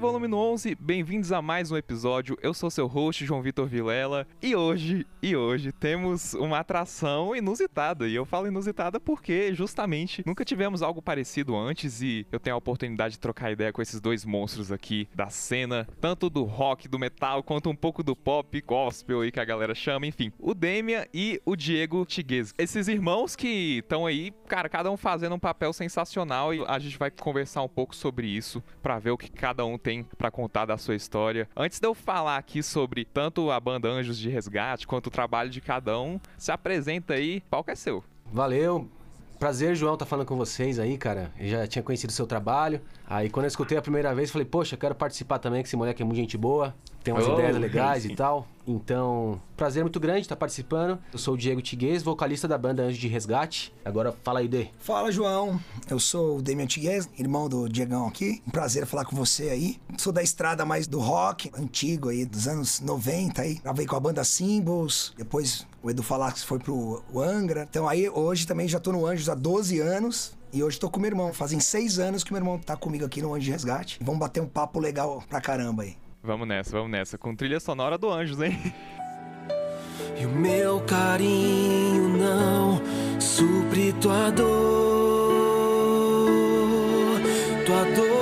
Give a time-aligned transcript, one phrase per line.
[0.00, 2.34] Volume 11, bem-vindos a mais um episódio.
[2.40, 8.08] Eu sou seu host, João Vitor Vilela, e hoje, e hoje temos uma atração inusitada.
[8.08, 12.58] E eu falo inusitada porque justamente nunca tivemos algo parecido antes e eu tenho a
[12.58, 16.98] oportunidade de trocar ideia com esses dois monstros aqui da cena, tanto do rock, do
[16.98, 20.32] metal, quanto um pouco do pop, gospel aí que a galera chama, enfim.
[20.38, 22.54] O Demian e o Diego Tiguez.
[22.56, 26.96] Esses irmãos que estão aí, cara, cada um fazendo um papel sensacional e a gente
[26.96, 30.66] vai conversar um pouco sobre isso para ver o que cada um tem para contar
[30.66, 31.48] da sua história.
[31.56, 35.50] Antes de eu falar aqui sobre tanto a banda Anjos de Resgate quanto o trabalho
[35.50, 38.04] de cada um, se apresenta aí, palco é seu.
[38.32, 38.88] Valeu.
[39.40, 41.32] Prazer, João, tá falando com vocês aí, cara.
[41.38, 42.78] Eu já tinha conhecido o seu trabalho.
[43.06, 46.02] Aí quando eu escutei a primeira vez, falei, poxa, quero participar também, que esse moleque
[46.02, 48.10] é muito gente boa, tem umas Oh, ideias legais sim.
[48.12, 48.46] e tal.
[48.68, 50.98] Então, prazer muito grande estar participando.
[51.10, 53.72] Eu sou o Diego Tiguez, vocalista da banda Anjos de Resgate.
[53.82, 54.68] Agora fala aí, Dê.
[54.78, 55.58] Fala, João.
[55.88, 58.42] Eu sou o Demian Tiguez, irmão do Diegão aqui.
[58.46, 59.78] Um prazer falar com você aí.
[59.96, 63.54] Sou da estrada mais do rock, antigo aí, dos anos 90 aí.
[63.54, 67.66] Gravei com a banda Symbols, depois o Edu Falax foi pro Angra.
[67.68, 70.38] Então aí, hoje também já tô no Anjos há 12 anos.
[70.52, 71.32] E hoje tô com meu irmão.
[71.32, 73.98] Fazem seis anos que meu irmão tá comigo aqui no Anjos de Resgate.
[74.02, 75.96] Vamos bater um papo legal pra caramba aí.
[76.22, 78.58] Vamos nessa, vamos nessa, com trilha sonora do Anjos, hein?
[80.20, 82.78] E o meu carinho não
[83.18, 84.50] supre tua dor,
[87.64, 88.20] tua dor.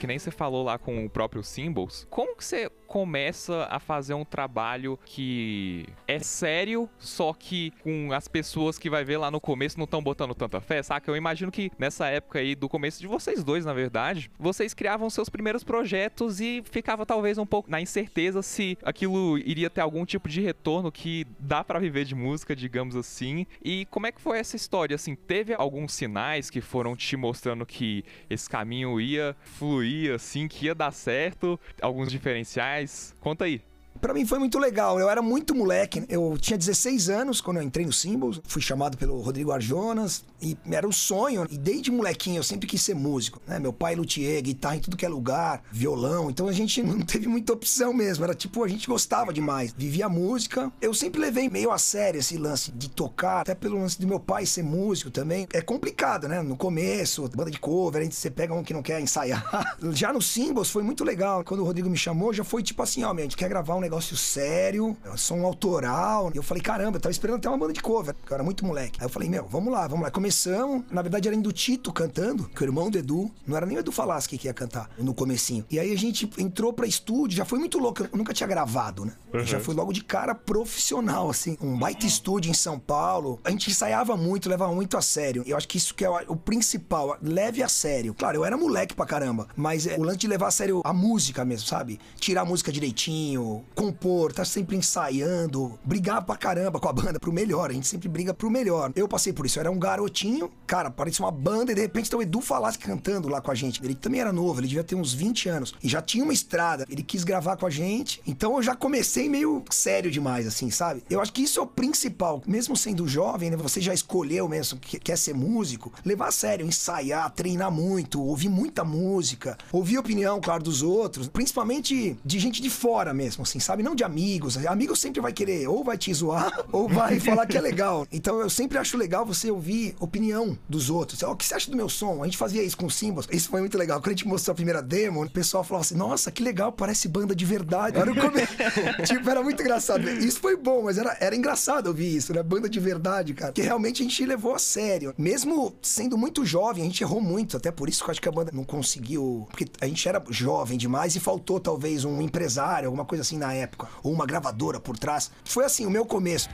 [0.00, 4.12] Que nem você falou lá com o próprio Symbols, como que você começa a fazer
[4.12, 9.40] um trabalho que é sério, só que com as pessoas que vai ver lá no
[9.40, 11.10] começo não estão botando tanta fé, saca?
[11.10, 15.08] Eu imagino que nessa época aí, do começo de vocês dois, na verdade, vocês criavam
[15.08, 20.04] seus primeiros projetos e ficava talvez um pouco na incerteza se aquilo iria ter algum
[20.04, 23.46] tipo de retorno que dá pra viver de música, digamos assim.
[23.64, 24.96] E como é que foi essa história?
[24.96, 30.66] Assim, teve alguns sinais que foram te mostrando que esse caminho ia fluir, assim, que
[30.66, 31.58] ia dar certo?
[31.80, 32.81] Alguns diferenciais?
[33.20, 33.62] Conta aí.
[34.02, 34.98] Pra mim foi muito legal.
[34.98, 36.04] Eu era muito moleque.
[36.08, 38.40] Eu tinha 16 anos quando eu entrei no Symbols.
[38.48, 40.24] Fui chamado pelo Rodrigo Arjonas.
[40.42, 41.46] E era um sonho.
[41.48, 43.40] E desde molequinho eu sempre quis ser músico.
[43.46, 43.60] Né?
[43.60, 46.28] Meu pai luthier, guitarra em tudo que é lugar, violão.
[46.28, 48.24] Então a gente não teve muita opção mesmo.
[48.24, 49.72] Era tipo, a gente gostava demais.
[49.78, 50.72] Vivia música.
[50.80, 53.42] Eu sempre levei meio a sério esse lance de tocar.
[53.42, 55.46] Até pelo lance do meu pai ser músico também.
[55.52, 56.42] É complicado, né?
[56.42, 59.46] No começo, banda de cover, você pega um que não quer ensaiar.
[59.92, 61.44] Já no Symbols foi muito legal.
[61.44, 63.76] Quando o Rodrigo me chamou, já foi tipo assim, ó, meu, a gente quer gravar
[63.76, 66.30] um negócio sério, som autoral.
[66.34, 68.44] E eu falei, caramba, eu tava esperando até uma banda de cover, porque eu era
[68.44, 68.98] muito moleque.
[69.00, 70.10] Aí eu falei, meu, vamos lá, vamos lá.
[70.10, 73.66] Começamos, na verdade era ainda o Tito cantando, que o irmão do Edu, não era
[73.66, 75.64] nem o Edu Falaschi que ia cantar no comecinho.
[75.70, 79.04] E aí a gente entrou pra estúdio, já foi muito louco, eu nunca tinha gravado,
[79.04, 79.12] né?
[79.44, 81.56] Já foi logo de cara profissional, assim.
[81.60, 83.40] Um baita estúdio em São Paulo.
[83.44, 85.42] A gente ensaiava muito, levava muito a sério.
[85.46, 88.14] Eu acho que isso que é o o principal, leve a sério.
[88.14, 90.92] Claro, eu era moleque pra caramba, mas é o lance de levar a sério a
[90.92, 92.00] música mesmo, sabe?
[92.16, 97.32] Tirar a música direitinho, compor, tá sempre ensaiando, brigar pra caramba com a banda pro
[97.32, 97.68] melhor.
[97.68, 98.92] A gente sempre briga pro melhor.
[98.94, 102.08] Eu passei por isso, eu era um garotinho, cara, parecia uma banda e de repente
[102.08, 103.84] tá o Edu Falaschi cantando lá com a gente.
[103.84, 106.86] Ele também era novo, ele devia ter uns 20 anos e já tinha uma estrada.
[106.88, 111.02] Ele quis gravar com a gente, então eu já comecei meio sério demais, assim, sabe?
[111.10, 113.56] Eu acho que isso é o principal, mesmo sendo jovem, né?
[113.56, 118.48] Você já escolheu mesmo que quer ser músico, levar a sério, ensaiar, treinar muito, ouvir
[118.48, 123.58] muita música, ouvir a opinião, claro, dos outros, principalmente de gente de fora mesmo, assim,
[123.58, 123.71] sabe?
[123.80, 124.56] Não de amigos.
[124.66, 128.06] Amigos sempre vai querer, ou vai te zoar, ou vai falar que é legal.
[128.10, 131.22] Então eu sempre acho legal você ouvir opinião dos outros.
[131.22, 132.22] Ó, o que você acha do meu som?
[132.22, 133.28] A gente fazia isso com símbolos.
[133.30, 134.00] Isso foi muito legal.
[134.00, 137.08] Quando a gente mostrou a primeira demo, o pessoal falava assim: nossa, que legal, parece
[137.08, 137.98] banda de verdade.
[137.98, 138.14] Era o
[139.06, 140.08] tipo, era muito engraçado.
[140.08, 142.42] Isso foi bom, mas era, era engraçado ouvir isso, né?
[142.42, 143.52] Banda de verdade, cara.
[143.52, 145.14] Que realmente a gente levou a sério.
[145.16, 147.56] Mesmo sendo muito jovem, a gente errou muito.
[147.56, 149.46] Até por isso que eu acho que a banda não conseguiu.
[149.50, 153.52] Porque a gente era jovem demais e faltou talvez um empresário, alguma coisa assim na
[153.54, 153.61] época.
[154.02, 155.30] Ou uma gravadora por trás.
[155.44, 156.48] Foi assim o meu começo.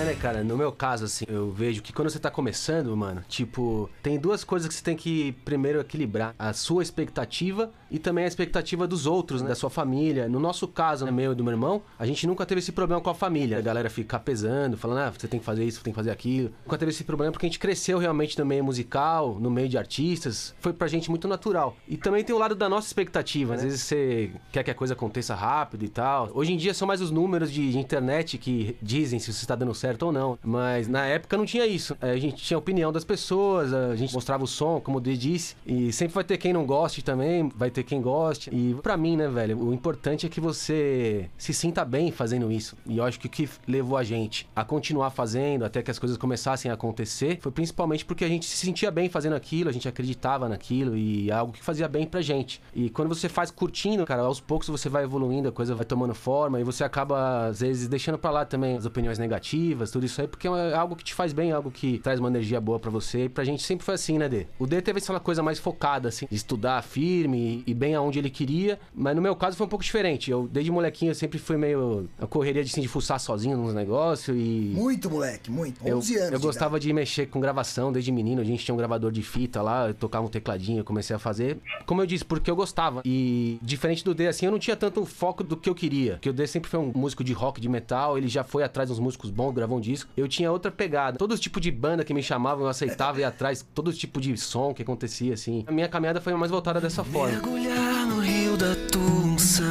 [0.00, 0.42] É, né, cara?
[0.42, 4.42] No meu caso, assim, eu vejo que quando você tá começando, mano, tipo, tem duas
[4.42, 9.06] coisas que você tem que primeiro equilibrar: a sua expectativa e também a expectativa dos
[9.06, 9.48] outros, né?
[9.48, 10.28] Da sua família.
[10.28, 13.00] No nosso caso, né, meu e do meu irmão, a gente nunca teve esse problema
[13.00, 13.58] com a família.
[13.58, 16.10] A galera ficar pesando, falando, ah, você tem que fazer isso, você tem que fazer
[16.10, 16.50] aquilo.
[16.64, 19.76] Nunca teve esse problema porque a gente cresceu realmente no meio musical, no meio de
[19.76, 20.54] artistas.
[20.60, 21.76] Foi pra gente muito natural.
[21.88, 23.54] E também tem o lado da nossa expectativa?
[23.54, 26.30] Às vezes você quer que a coisa aconteça rápido e tal.
[26.34, 29.54] Hoje em dia são mais os números de, de internet que dizem se você está
[29.54, 30.38] dando certo ou não.
[30.42, 31.96] Mas na época não tinha isso.
[32.00, 35.00] É, A gente tinha a opinião das pessoas, a gente mostrava o som, como o
[35.00, 35.56] D disse.
[35.66, 38.50] E sempre vai ter quem não goste também, vai ter quem goste.
[38.52, 42.76] E pra mim, né, velho, o importante é que você se sinta bem fazendo isso.
[42.86, 45.98] E eu acho que o que levou a gente a continuar fazendo, até que as
[45.98, 49.72] coisas começassem a acontecer, foi principalmente porque a gente se sentia bem fazendo aquilo, a
[49.72, 52.60] gente acreditava naquilo e é algo que fazia bem pra gente.
[52.74, 56.14] E quando você faz curtindo, cara, aos poucos você vai evoluindo, a coisa vai tomando
[56.14, 60.20] forma e você acaba, às vezes, deixando pra lá também as opiniões negativas, tudo isso
[60.20, 62.90] aí, porque é algo que te faz bem, algo que traz uma energia boa pra
[62.90, 63.24] você.
[63.24, 64.46] E pra gente sempre foi assim, né, D?
[64.58, 68.30] O D teve essa coisa mais focada, assim, de estudar firme e bem aonde ele
[68.30, 70.30] queria, mas no meu caso foi um pouco diferente.
[70.30, 72.08] Eu, desde molequinho, eu sempre fui meio.
[72.18, 74.72] A correria de, assim, de fuçar sozinho nos negócios e.
[74.74, 75.86] Muito, moleque, muito.
[75.86, 76.32] Eu, 11 anos.
[76.32, 78.40] eu de gostava de mexer com gravação desde menino.
[78.40, 81.18] A gente tinha um gravador de fita lá, eu tocava um tecladinho, eu comecei a
[81.18, 81.58] fazer.
[81.86, 83.02] Como eu disse, porque eu gostava.
[83.04, 86.14] E diferente do D, assim, eu não tinha tanto foco do que eu queria.
[86.14, 88.88] Porque o D sempre foi um músico de rock, de metal, ele já foi atrás
[88.88, 90.10] dos músicos bons, gravou um disco.
[90.16, 91.18] Eu tinha outra pegada.
[91.18, 94.74] Todo tipo de banda que me chamavam, eu aceitava ir atrás, todo tipo de som
[94.74, 95.64] que acontecia, assim.
[95.66, 97.38] A minha caminhada foi mais voltada dessa forma.
[97.60, 99.66] Mergulhar no rio da tua unção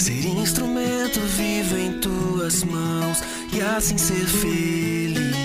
[0.00, 5.43] Ser instrumento vivo em tuas mãos E assim ser feliz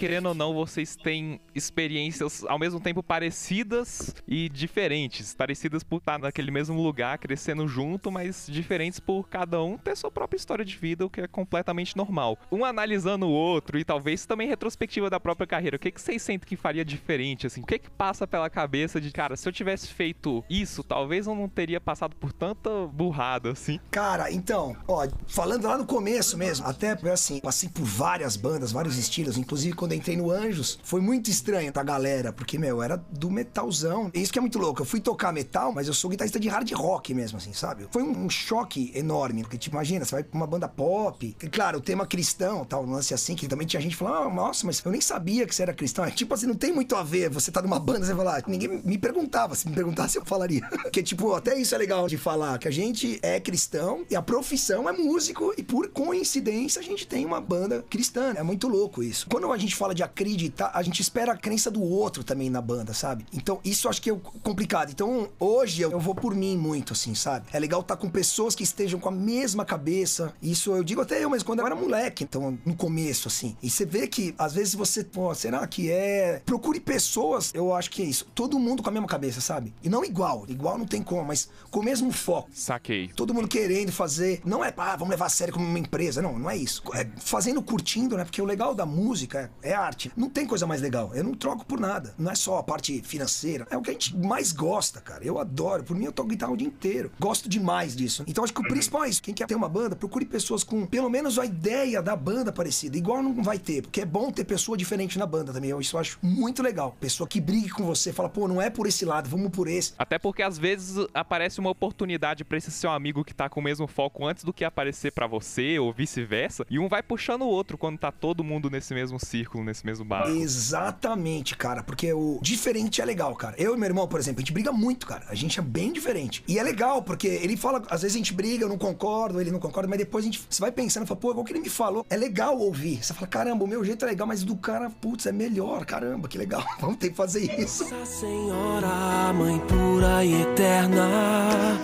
[0.00, 5.34] Querendo ou não, vocês têm experiências ao mesmo tempo parecidas e diferentes.
[5.34, 10.10] Parecidas por estar naquele mesmo lugar, crescendo junto, mas diferentes por cada um ter sua
[10.10, 12.38] própria história de vida, o que é completamente normal.
[12.50, 15.76] Um analisando o outro e talvez também retrospectiva da própria carreira.
[15.76, 17.60] O que, que vocês sentem que faria diferente, assim?
[17.60, 21.34] O que que passa pela cabeça de, cara, se eu tivesse feito isso, talvez eu
[21.34, 23.78] não teria passado por tanta burrada, assim.
[23.90, 28.96] Cara, então, ó, falando lá no começo mesmo, até assim, passei por várias bandas, vários
[28.96, 32.96] estilos, inclusive quando entrei no Anjos, foi muito estranho pra galera, porque, meu, eu era
[32.96, 34.10] do metalzão.
[34.14, 36.70] Isso que é muito louco, eu fui tocar metal, mas eu sou guitarrista de hard
[36.72, 37.86] rock mesmo, assim, sabe?
[37.90, 41.48] Foi um, um choque enorme, porque, tipo, imagina, você vai pra uma banda pop, e,
[41.48, 44.66] claro, o tema cristão, tal, um lance assim, que também tinha gente falando, ah, nossa,
[44.66, 46.04] mas eu nem sabia que você era cristão.
[46.04, 48.42] É, tipo assim, não tem muito a ver, você tá numa banda, você vai lá,
[48.46, 50.66] ninguém me perguntava, se me perguntasse eu falaria.
[50.82, 54.22] Porque, tipo, até isso é legal de falar, que a gente é cristão e a
[54.22, 58.34] profissão é músico e por coincidência a gente tem uma banda cristã.
[58.36, 59.26] É muito louco isso.
[59.30, 62.60] Quando a gente fala de acreditar, a gente espera a crença do outro também na
[62.60, 63.24] banda, sabe?
[63.32, 64.90] Então, isso acho que é complicado.
[64.90, 67.46] Então, hoje eu, vou por mim muito, assim, sabe?
[67.50, 70.34] É legal estar com pessoas que estejam com a mesma cabeça.
[70.42, 73.56] Isso eu digo até eu, mas quando eu era moleque, então, no começo, assim.
[73.62, 76.42] E você vê que, às vezes, você, pô, será que é?
[76.44, 78.26] Procure pessoas, eu acho que é isso.
[78.34, 79.72] Todo mundo com a mesma cabeça, sabe?
[79.82, 80.44] E não igual.
[80.46, 82.50] Igual não tem como, mas com o mesmo foco.
[82.52, 83.08] Saquei.
[83.16, 84.42] Todo mundo querendo fazer.
[84.44, 86.20] Não é, ah, vamos levar a sério como uma empresa.
[86.20, 86.82] Não, não é isso.
[86.94, 88.24] É fazendo, curtindo, né?
[88.24, 90.10] Porque o legal da música é, é arte.
[90.16, 91.12] Não tem coisa mais legal.
[91.14, 92.14] Eu não troco por nada.
[92.18, 93.66] Não é só a parte financeira.
[93.70, 95.24] É o que a gente mais gosta, cara.
[95.24, 95.84] Eu adoro.
[95.84, 97.10] Por mim, eu toco guitarra o dia inteiro.
[97.18, 98.24] Gosto demais disso.
[98.26, 99.22] Então, acho que o principal é isso.
[99.22, 102.96] Quem quer ter uma banda, procure pessoas com pelo menos a ideia da banda parecida.
[102.96, 105.70] Igual não vai ter, porque é bom ter pessoa diferente na banda também.
[105.70, 106.96] Eu, isso acho muito legal.
[107.00, 109.92] Pessoa que brigue com você, fala, pô, não é por esse lado, vamos por esse.
[109.98, 113.62] Até porque às vezes aparece uma oportunidade pra esse seu amigo que tá com o
[113.62, 117.48] mesmo foco antes do que aparecer pra você ou vice-versa, e um vai puxando o
[117.48, 120.30] outro quando tá todo mundo nesse mesmo círculo, nesse mesmo barco.
[120.30, 121.82] Exatamente, cara.
[121.82, 123.54] Porque o diferente é legal, cara.
[123.58, 125.24] Eu e meu irmão, por exemplo, a gente briga muito, cara.
[125.28, 126.42] A gente é bem diferente.
[126.46, 129.50] E é legal, porque ele fala, às vezes a gente briga, eu não concordo, ele
[129.50, 131.68] não concorda, mas depois a gente você vai pensando, fala, pô, igual que ele me
[131.68, 132.04] falou.
[132.08, 133.02] É legal ouvir.
[133.02, 135.84] Você fala, caramba, o meu jeito é legal, mas o do cara, putz, é melhor.
[135.84, 136.64] Caramba, que legal.
[136.80, 137.84] Vamos ter que fazer isso.
[137.84, 141.78] Nossa Senhora, Mãe pura e eterna,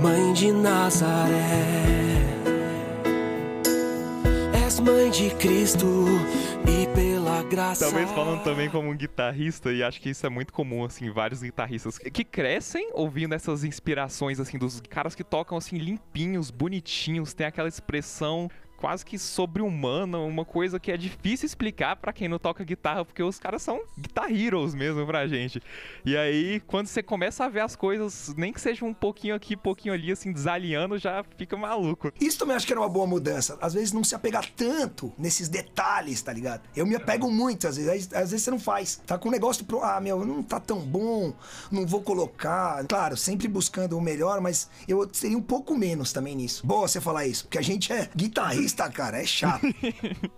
[0.00, 2.23] Mãe de Nazaré.
[4.84, 5.86] Mãe de Cristo
[6.68, 7.86] e pela graça.
[7.86, 11.42] Talvez falando também como um guitarrista, e acho que isso é muito comum, assim, vários
[11.42, 17.46] guitarristas que crescem ouvindo essas inspirações, assim, dos caras que tocam, assim, limpinhos, bonitinhos, tem
[17.46, 18.50] aquela expressão
[18.84, 23.22] quase que sobre-humana, uma coisa que é difícil explicar pra quem não toca guitarra, porque
[23.22, 25.58] os caras são guitar heroes mesmo pra gente.
[26.04, 29.56] E aí, quando você começa a ver as coisas, nem que seja um pouquinho aqui,
[29.56, 32.12] pouquinho ali, assim, desalinhando, já fica maluco.
[32.20, 33.56] Isso também acho que era uma boa mudança.
[33.58, 36.60] Às vezes não se apegar tanto nesses detalhes, tá ligado?
[36.76, 38.12] Eu me apego muito, às vezes.
[38.12, 39.00] Às vezes você não faz.
[39.06, 39.82] Tá com um negócio pro.
[39.82, 41.32] Ah, meu, não tá tão bom,
[41.72, 42.84] não vou colocar.
[42.86, 46.66] Claro, sempre buscando o melhor, mas eu seria um pouco menos também nisso.
[46.66, 49.64] Boa você falar isso, porque a gente é guitarrista artista, cara, é chato.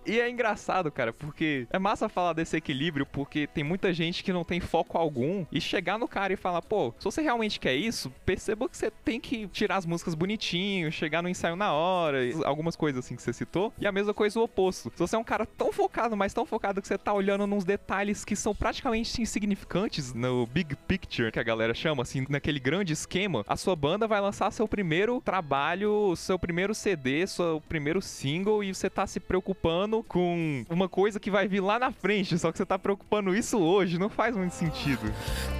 [0.04, 4.32] E é engraçado, cara, porque é massa falar desse equilíbrio, porque tem muita gente que
[4.32, 7.74] não tem foco algum e chegar no cara e falar, pô, se você realmente quer
[7.74, 12.18] isso, perceba que você tem que tirar as músicas bonitinho, chegar no ensaio na hora,
[12.44, 13.72] algumas coisas assim que você citou.
[13.80, 14.92] E a mesma coisa o oposto.
[14.94, 17.64] Se você é um cara tão focado, mas tão focado que você tá olhando nos
[17.64, 22.92] detalhes que são praticamente insignificantes no big picture, que a galera chama, assim, naquele grande
[22.92, 28.64] esquema, a sua banda vai lançar seu primeiro trabalho, seu primeiro CD, seu primeiro single
[28.64, 32.50] e você tá se preocupando com uma coisa que vai vir lá na frente, só
[32.50, 35.12] que você tá preocupando isso hoje, não faz muito sentido.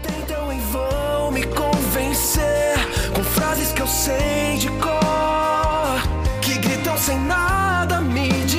[0.02, 2.76] Tentam em vão me convencer
[3.14, 8.55] com frases que eu sei de cor, que gritam sem nada me dizer.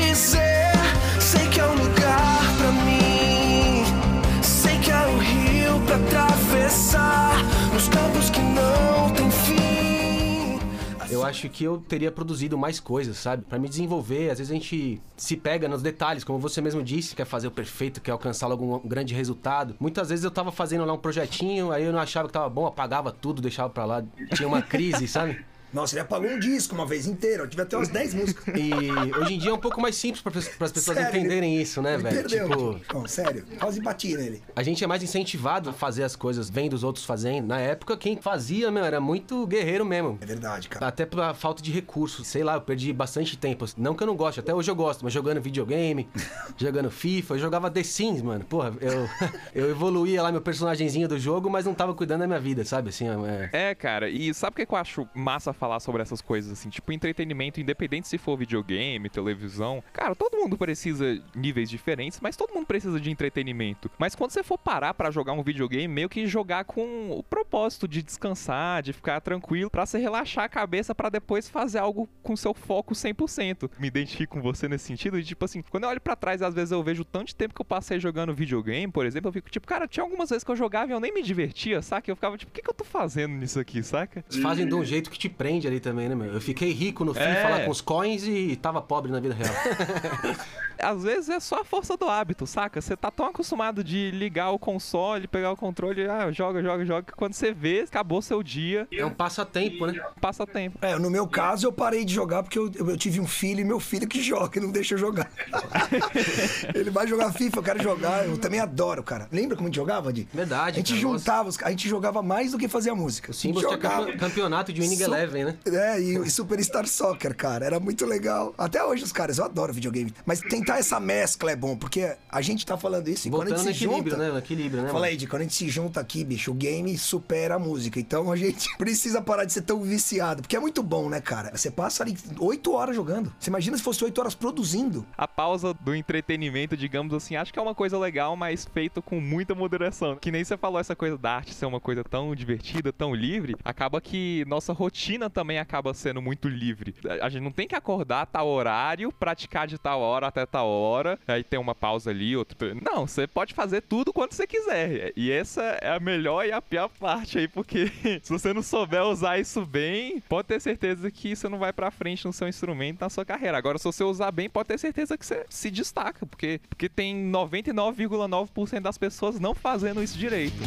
[11.27, 13.46] Acho que eu teria produzido mais coisas, sabe?
[13.46, 14.31] Pra me desenvolver.
[14.31, 17.51] Às vezes a gente se pega nos detalhes, como você mesmo disse, quer fazer o
[17.51, 19.75] perfeito, quer alcançar algum grande resultado.
[19.79, 22.65] Muitas vezes eu tava fazendo lá um projetinho, aí eu não achava que tava bom,
[22.65, 24.03] apagava tudo, deixava pra lá.
[24.34, 25.46] Tinha uma crise, sabe?
[25.77, 27.43] Nossa, ele apagou um disco uma vez inteiro.
[27.43, 28.46] Eu tive até umas 10 músicas.
[28.55, 31.84] E hoje em dia é um pouco mais simples para as pessoas Sério, entenderem isso,
[31.84, 32.15] né, Ele velho?
[32.15, 32.50] perdeu.
[32.79, 33.46] Tipo, Não, sério.
[33.60, 34.41] Quase bati nele.
[34.55, 37.46] a gente é mais incentivado a fazer as coisas vendo os outros fazendo.
[37.46, 40.17] Na época, quem fazia, meu, era muito guerreiro mesmo.
[40.19, 40.88] É verdade, cara.
[40.88, 42.25] Até pela falta de recursos.
[42.25, 43.63] Sei lá, eu perdi bastante tempo.
[43.77, 46.10] Não que eu não goste, até hoje eu gosto, mas jogando videogame,
[46.57, 48.43] jogando FIFA, eu jogava The Sims, mano.
[48.46, 49.07] Porra, eu,
[49.53, 52.89] eu evoluía lá meu personagemzinho do jogo, mas não tava cuidando da minha vida, sabe?
[52.89, 53.50] Assim, é...
[53.53, 56.69] É, cara, e sabe o que que eu acho massa falar sobre essas coisas, assim?
[56.69, 59.83] Tipo, entretenimento, independente se for videogame, televisão.
[59.93, 63.89] Cara, todo mundo precisa de níveis diferentes, mas todo mundo precisa de entretenimento.
[63.97, 67.88] Mas quando você for parar pra jogar um videogame, meio que jogar com o propósito
[67.88, 72.36] de descansar, de ficar tranquilo, pra você relaxar a cabeça pra depois fazer algo com
[72.36, 73.70] seu foco 100%.
[73.80, 76.54] Me identifico com você nesse sentido, de tipo assim, quando eu olho pra trás, às
[76.54, 79.50] vezes eu vejo o tanto tempo que eu passei jogando videogame, por exemplo, eu fico
[79.50, 82.12] tipo, cara, tinha algumas vezes que eu jogava e eu nem me divertia, saca?
[82.12, 84.24] Eu ficava tipo, o que, que eu tô fazendo nisso aqui, saca?
[84.30, 86.34] Eles fazem de um jeito que te prende ali também, né, meu?
[86.34, 87.50] Eu fiquei rico no FIFA É.
[87.50, 89.54] lá com os coins e tava pobre na vida real.
[90.80, 92.80] Às vezes é só a força do hábito, saca?
[92.80, 97.04] Você tá tão acostumado de ligar o console, pegar o controle, ah, joga, joga, joga,
[97.04, 99.94] que quando você vê, acabou seu dia, é um passatempo, né?
[100.20, 100.77] passa tempo.
[100.82, 103.63] É, no meu caso, eu parei de jogar porque eu, eu tive um filho e
[103.63, 105.29] meu filho que joga e não deixa eu jogar.
[106.74, 108.25] Ele vai jogar FIFA, eu quero jogar.
[108.25, 109.27] Eu também adoro, cara.
[109.32, 110.27] Lembra como a gente jogava, Di?
[110.34, 113.32] Verdade, A gente cara, juntava, os- a gente jogava mais do que fazia música.
[113.34, 115.56] Símbolo tinha campe- campeonato de Winning Su- Eleven, né?
[115.65, 117.65] É, e, e Superstar Soccer, cara.
[117.65, 118.53] Era muito legal.
[118.58, 120.13] Até hoje os caras, eu adoro videogame.
[120.25, 123.56] Mas tentar essa mescla é bom, porque a gente tá falando isso e quando a
[123.56, 124.24] Voltando gente se equilíbrio, junta...
[124.24, 124.32] né?
[124.32, 124.89] No equilíbrio, né?
[124.89, 128.00] Fala aí, Di, quando a gente se junta aqui, bicho, o game supera a música.
[128.00, 130.41] Então a gente precisa parar de ser tão viciado.
[130.41, 131.55] Porque é muito bom, né, cara?
[131.55, 133.34] Você passa ali oito horas jogando.
[133.39, 135.05] Você imagina se fosse oito horas produzindo.
[135.17, 139.19] A pausa do entretenimento, digamos assim, acho que é uma coisa legal, mas feito com
[139.19, 140.15] muita moderação.
[140.15, 143.55] Que nem você falou essa coisa da arte ser uma coisa tão divertida, tão livre,
[143.63, 146.96] acaba que nossa rotina também acaba sendo muito livre.
[147.22, 150.67] A gente não tem que acordar a tal horário, praticar de tal hora até tal
[150.67, 152.74] hora, aí tem uma pausa ali, outra.
[152.75, 155.12] Não, você pode fazer tudo quando você quiser.
[155.15, 159.03] E essa é a melhor e a pior parte aí, porque se você não souber
[159.03, 163.01] usar isso bem, pode ter certeza que você não vai pra frente no seu instrumento,
[163.01, 163.57] na sua carreira.
[163.57, 167.31] Agora, se você usar bem, pode ter certeza que você se destaca, porque, porque tem
[167.31, 170.57] 99,9% das pessoas não fazendo isso direito.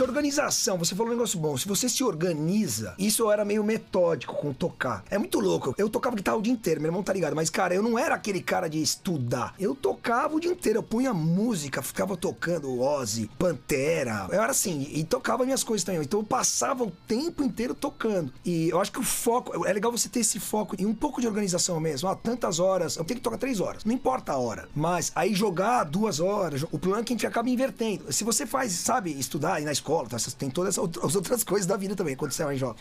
[0.00, 1.58] Que organização, você falou um negócio bom.
[1.58, 5.04] Se você se organiza, isso eu era meio metódico com tocar.
[5.10, 5.74] É muito louco.
[5.76, 7.36] Eu tocava guitarra o dia inteiro, meu irmão tá ligado.
[7.36, 9.54] Mas, cara, eu não era aquele cara de estudar.
[9.58, 10.78] Eu tocava o dia inteiro.
[10.78, 14.26] Eu punha música, ficava tocando Ozzy, Pantera.
[14.30, 16.00] Eu era assim, e tocava minhas coisas também.
[16.00, 18.32] Então eu passava o tempo inteiro tocando.
[18.42, 21.20] E eu acho que o foco, é legal você ter esse foco e um pouco
[21.20, 22.08] de organização mesmo.
[22.08, 23.84] Ah, tantas horas, eu tenho que tocar três horas.
[23.84, 24.66] Não importa a hora.
[24.74, 28.10] Mas aí jogar duas horas, o plano é que a gente acaba invertendo.
[28.10, 31.42] Se você faz, sabe, estudar, ir na escola, tá, essas- tem todas as as outras
[31.44, 32.76] coisas da vida também, quando você é mais jovem.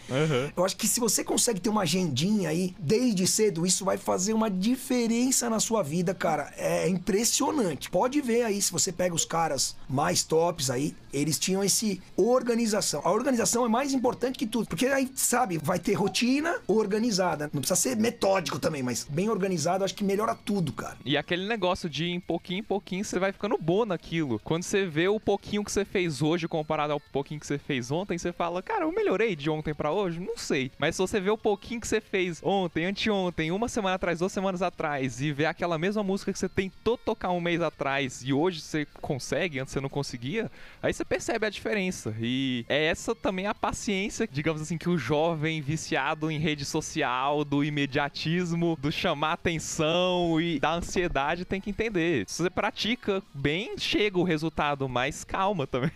[0.55, 4.33] Eu acho que se você consegue ter uma agendinha aí, desde cedo, isso vai fazer
[4.33, 6.51] uma diferença na sua vida, cara.
[6.57, 7.89] É impressionante.
[7.89, 13.01] Pode ver aí, se você pega os caras mais tops aí, eles tinham esse organização.
[13.03, 17.49] A organização é mais importante que tudo, porque aí, sabe, vai ter rotina organizada.
[17.53, 20.97] Não precisa ser metódico também, mas bem organizado, eu acho que melhora tudo, cara.
[21.03, 24.39] E aquele negócio de em pouquinho em pouquinho você vai ficando bom naquilo.
[24.43, 27.57] Quando você vê o pouquinho que você fez hoje comparado comparado ao pouquinho que você
[27.57, 30.19] fez ontem, você fala, cara, eu melhorei de ontem para hoje?
[30.19, 30.71] Não sei.
[30.77, 34.31] Mas se você vê o pouquinho que você fez ontem, anteontem, uma semana atrás, duas
[34.31, 38.33] semanas atrás, e vê aquela mesma música que você tentou tocar um mês atrás e
[38.33, 42.15] hoje você consegue, antes você não conseguia, aí você percebe a diferença.
[42.19, 47.45] E é essa também a paciência, digamos assim, que o jovem viciado em rede social,
[47.45, 52.25] do imediatismo, do chamar atenção e da ansiedade tem que entender.
[52.27, 55.91] Se você pratica bem, chega o resultado, mas calma também.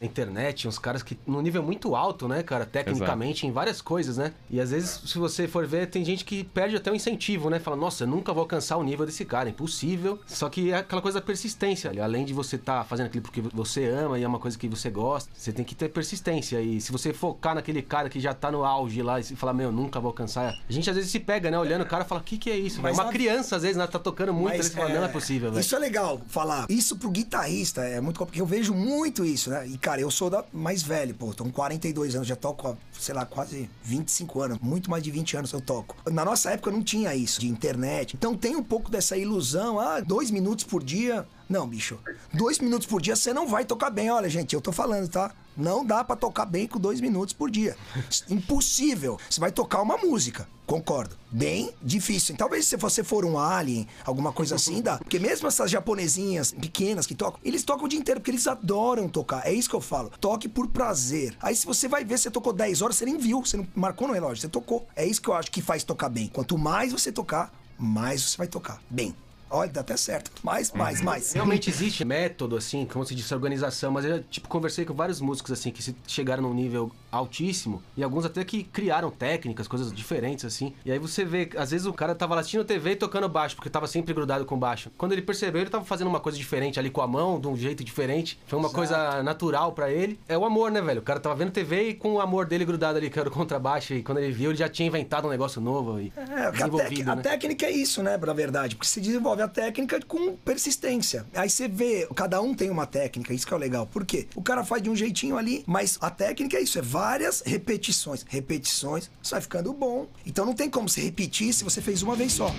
[0.04, 3.46] Internet, uns caras que no nível muito alto, né, cara, tecnicamente, Exato.
[3.46, 4.32] em várias coisas, né?
[4.50, 7.58] E às vezes, se você for ver, tem gente que perde até o incentivo, né?
[7.58, 10.18] Fala, nossa, eu nunca vou alcançar o nível desse cara, impossível.
[10.26, 11.92] Só que é aquela coisa da persistência.
[12.02, 14.68] Além de você estar tá fazendo aquilo porque você ama e é uma coisa que
[14.68, 16.60] você gosta, você tem que ter persistência.
[16.60, 19.72] E se você focar naquele cara que já tá no auge lá e falar, meu,
[19.72, 20.54] nunca vou alcançar.
[20.68, 22.50] A gente às vezes se pega, né, olhando o cara e fala, o que, que
[22.50, 22.80] é isso?
[22.82, 24.94] Mas uma criança, às vezes, né, tá tocando muito, Mas, fala, é...
[24.94, 25.60] não é possível, velho.
[25.60, 26.66] Isso é legal falar.
[26.68, 29.66] Isso pro guitarrista é muito porque eu vejo muito isso, né?
[29.66, 33.14] E, cara, eu sou da mais velho, pô, tô com 42 anos, já toco, sei
[33.14, 35.96] lá, quase 25 anos, muito mais de 20 anos eu toco.
[36.10, 38.16] Na nossa época não tinha isso de internet.
[38.16, 41.26] Então tem um pouco dessa ilusão, ah, dois minutos por dia.
[41.48, 41.98] Não, bicho.
[42.32, 44.10] Dois minutos por dia você não vai tocar bem.
[44.10, 45.32] Olha, gente, eu tô falando, tá?
[45.56, 47.76] Não dá para tocar bem com dois minutos por dia.
[48.28, 49.18] Impossível.
[49.30, 50.48] Você vai tocar uma música.
[50.66, 51.16] Concordo.
[51.30, 52.34] Bem difícil.
[52.36, 54.98] Talvez se você for um alien, alguma coisa assim, dá.
[54.98, 59.08] Porque mesmo essas japonesinhas pequenas que tocam, eles tocam o dia inteiro porque eles adoram
[59.08, 59.46] tocar.
[59.46, 60.10] É isso que eu falo.
[60.20, 61.36] Toque por prazer.
[61.40, 64.08] Aí se você vai ver, você tocou 10 horas, você nem viu, você não marcou
[64.08, 64.86] no relógio, você tocou.
[64.96, 66.28] É isso que eu acho que faz tocar bem.
[66.28, 69.14] Quanto mais você tocar, mais você vai tocar bem.
[69.54, 70.32] Olha, dá até certo.
[70.42, 71.04] Mais, mais, uhum.
[71.04, 71.32] mais.
[71.32, 75.52] Realmente existe método, assim, como se diz, organização, mas eu, tipo, conversei com vários músicos,
[75.52, 80.72] assim, que chegaram num nível altíssimo e alguns até que criaram técnicas, coisas diferentes, assim.
[80.84, 83.70] E aí você vê, às vezes o cara tava assistindo TV e tocando baixo, porque
[83.70, 84.90] tava sempre grudado com baixo.
[84.96, 87.56] Quando ele percebeu, ele tava fazendo uma coisa diferente ali com a mão, de um
[87.56, 88.38] jeito diferente.
[88.46, 88.74] Foi uma Exato.
[88.74, 90.18] coisa natural para ele.
[90.28, 91.00] É o amor, né, velho?
[91.00, 93.32] O cara tava vendo TV e com o amor dele grudado ali, que era o
[93.32, 93.94] contrabaixo.
[93.94, 97.16] E quando ele viu, ele já tinha inventado um negócio novo e é, desenvolvido, a,
[97.16, 97.20] né?
[97.20, 98.76] a técnica é isso, né, na verdade.
[98.76, 101.26] Porque se desenvolve a técnica com persistência.
[101.34, 103.86] Aí você vê, cada um tem uma técnica, isso que é o legal.
[103.86, 104.26] Por quê?
[104.34, 108.24] O cara faz de um jeitinho ali, mas a técnica é isso, é várias repetições
[108.26, 110.08] repetições, você vai ficando bom.
[110.24, 112.50] Então não tem como se repetir se você fez uma vez só.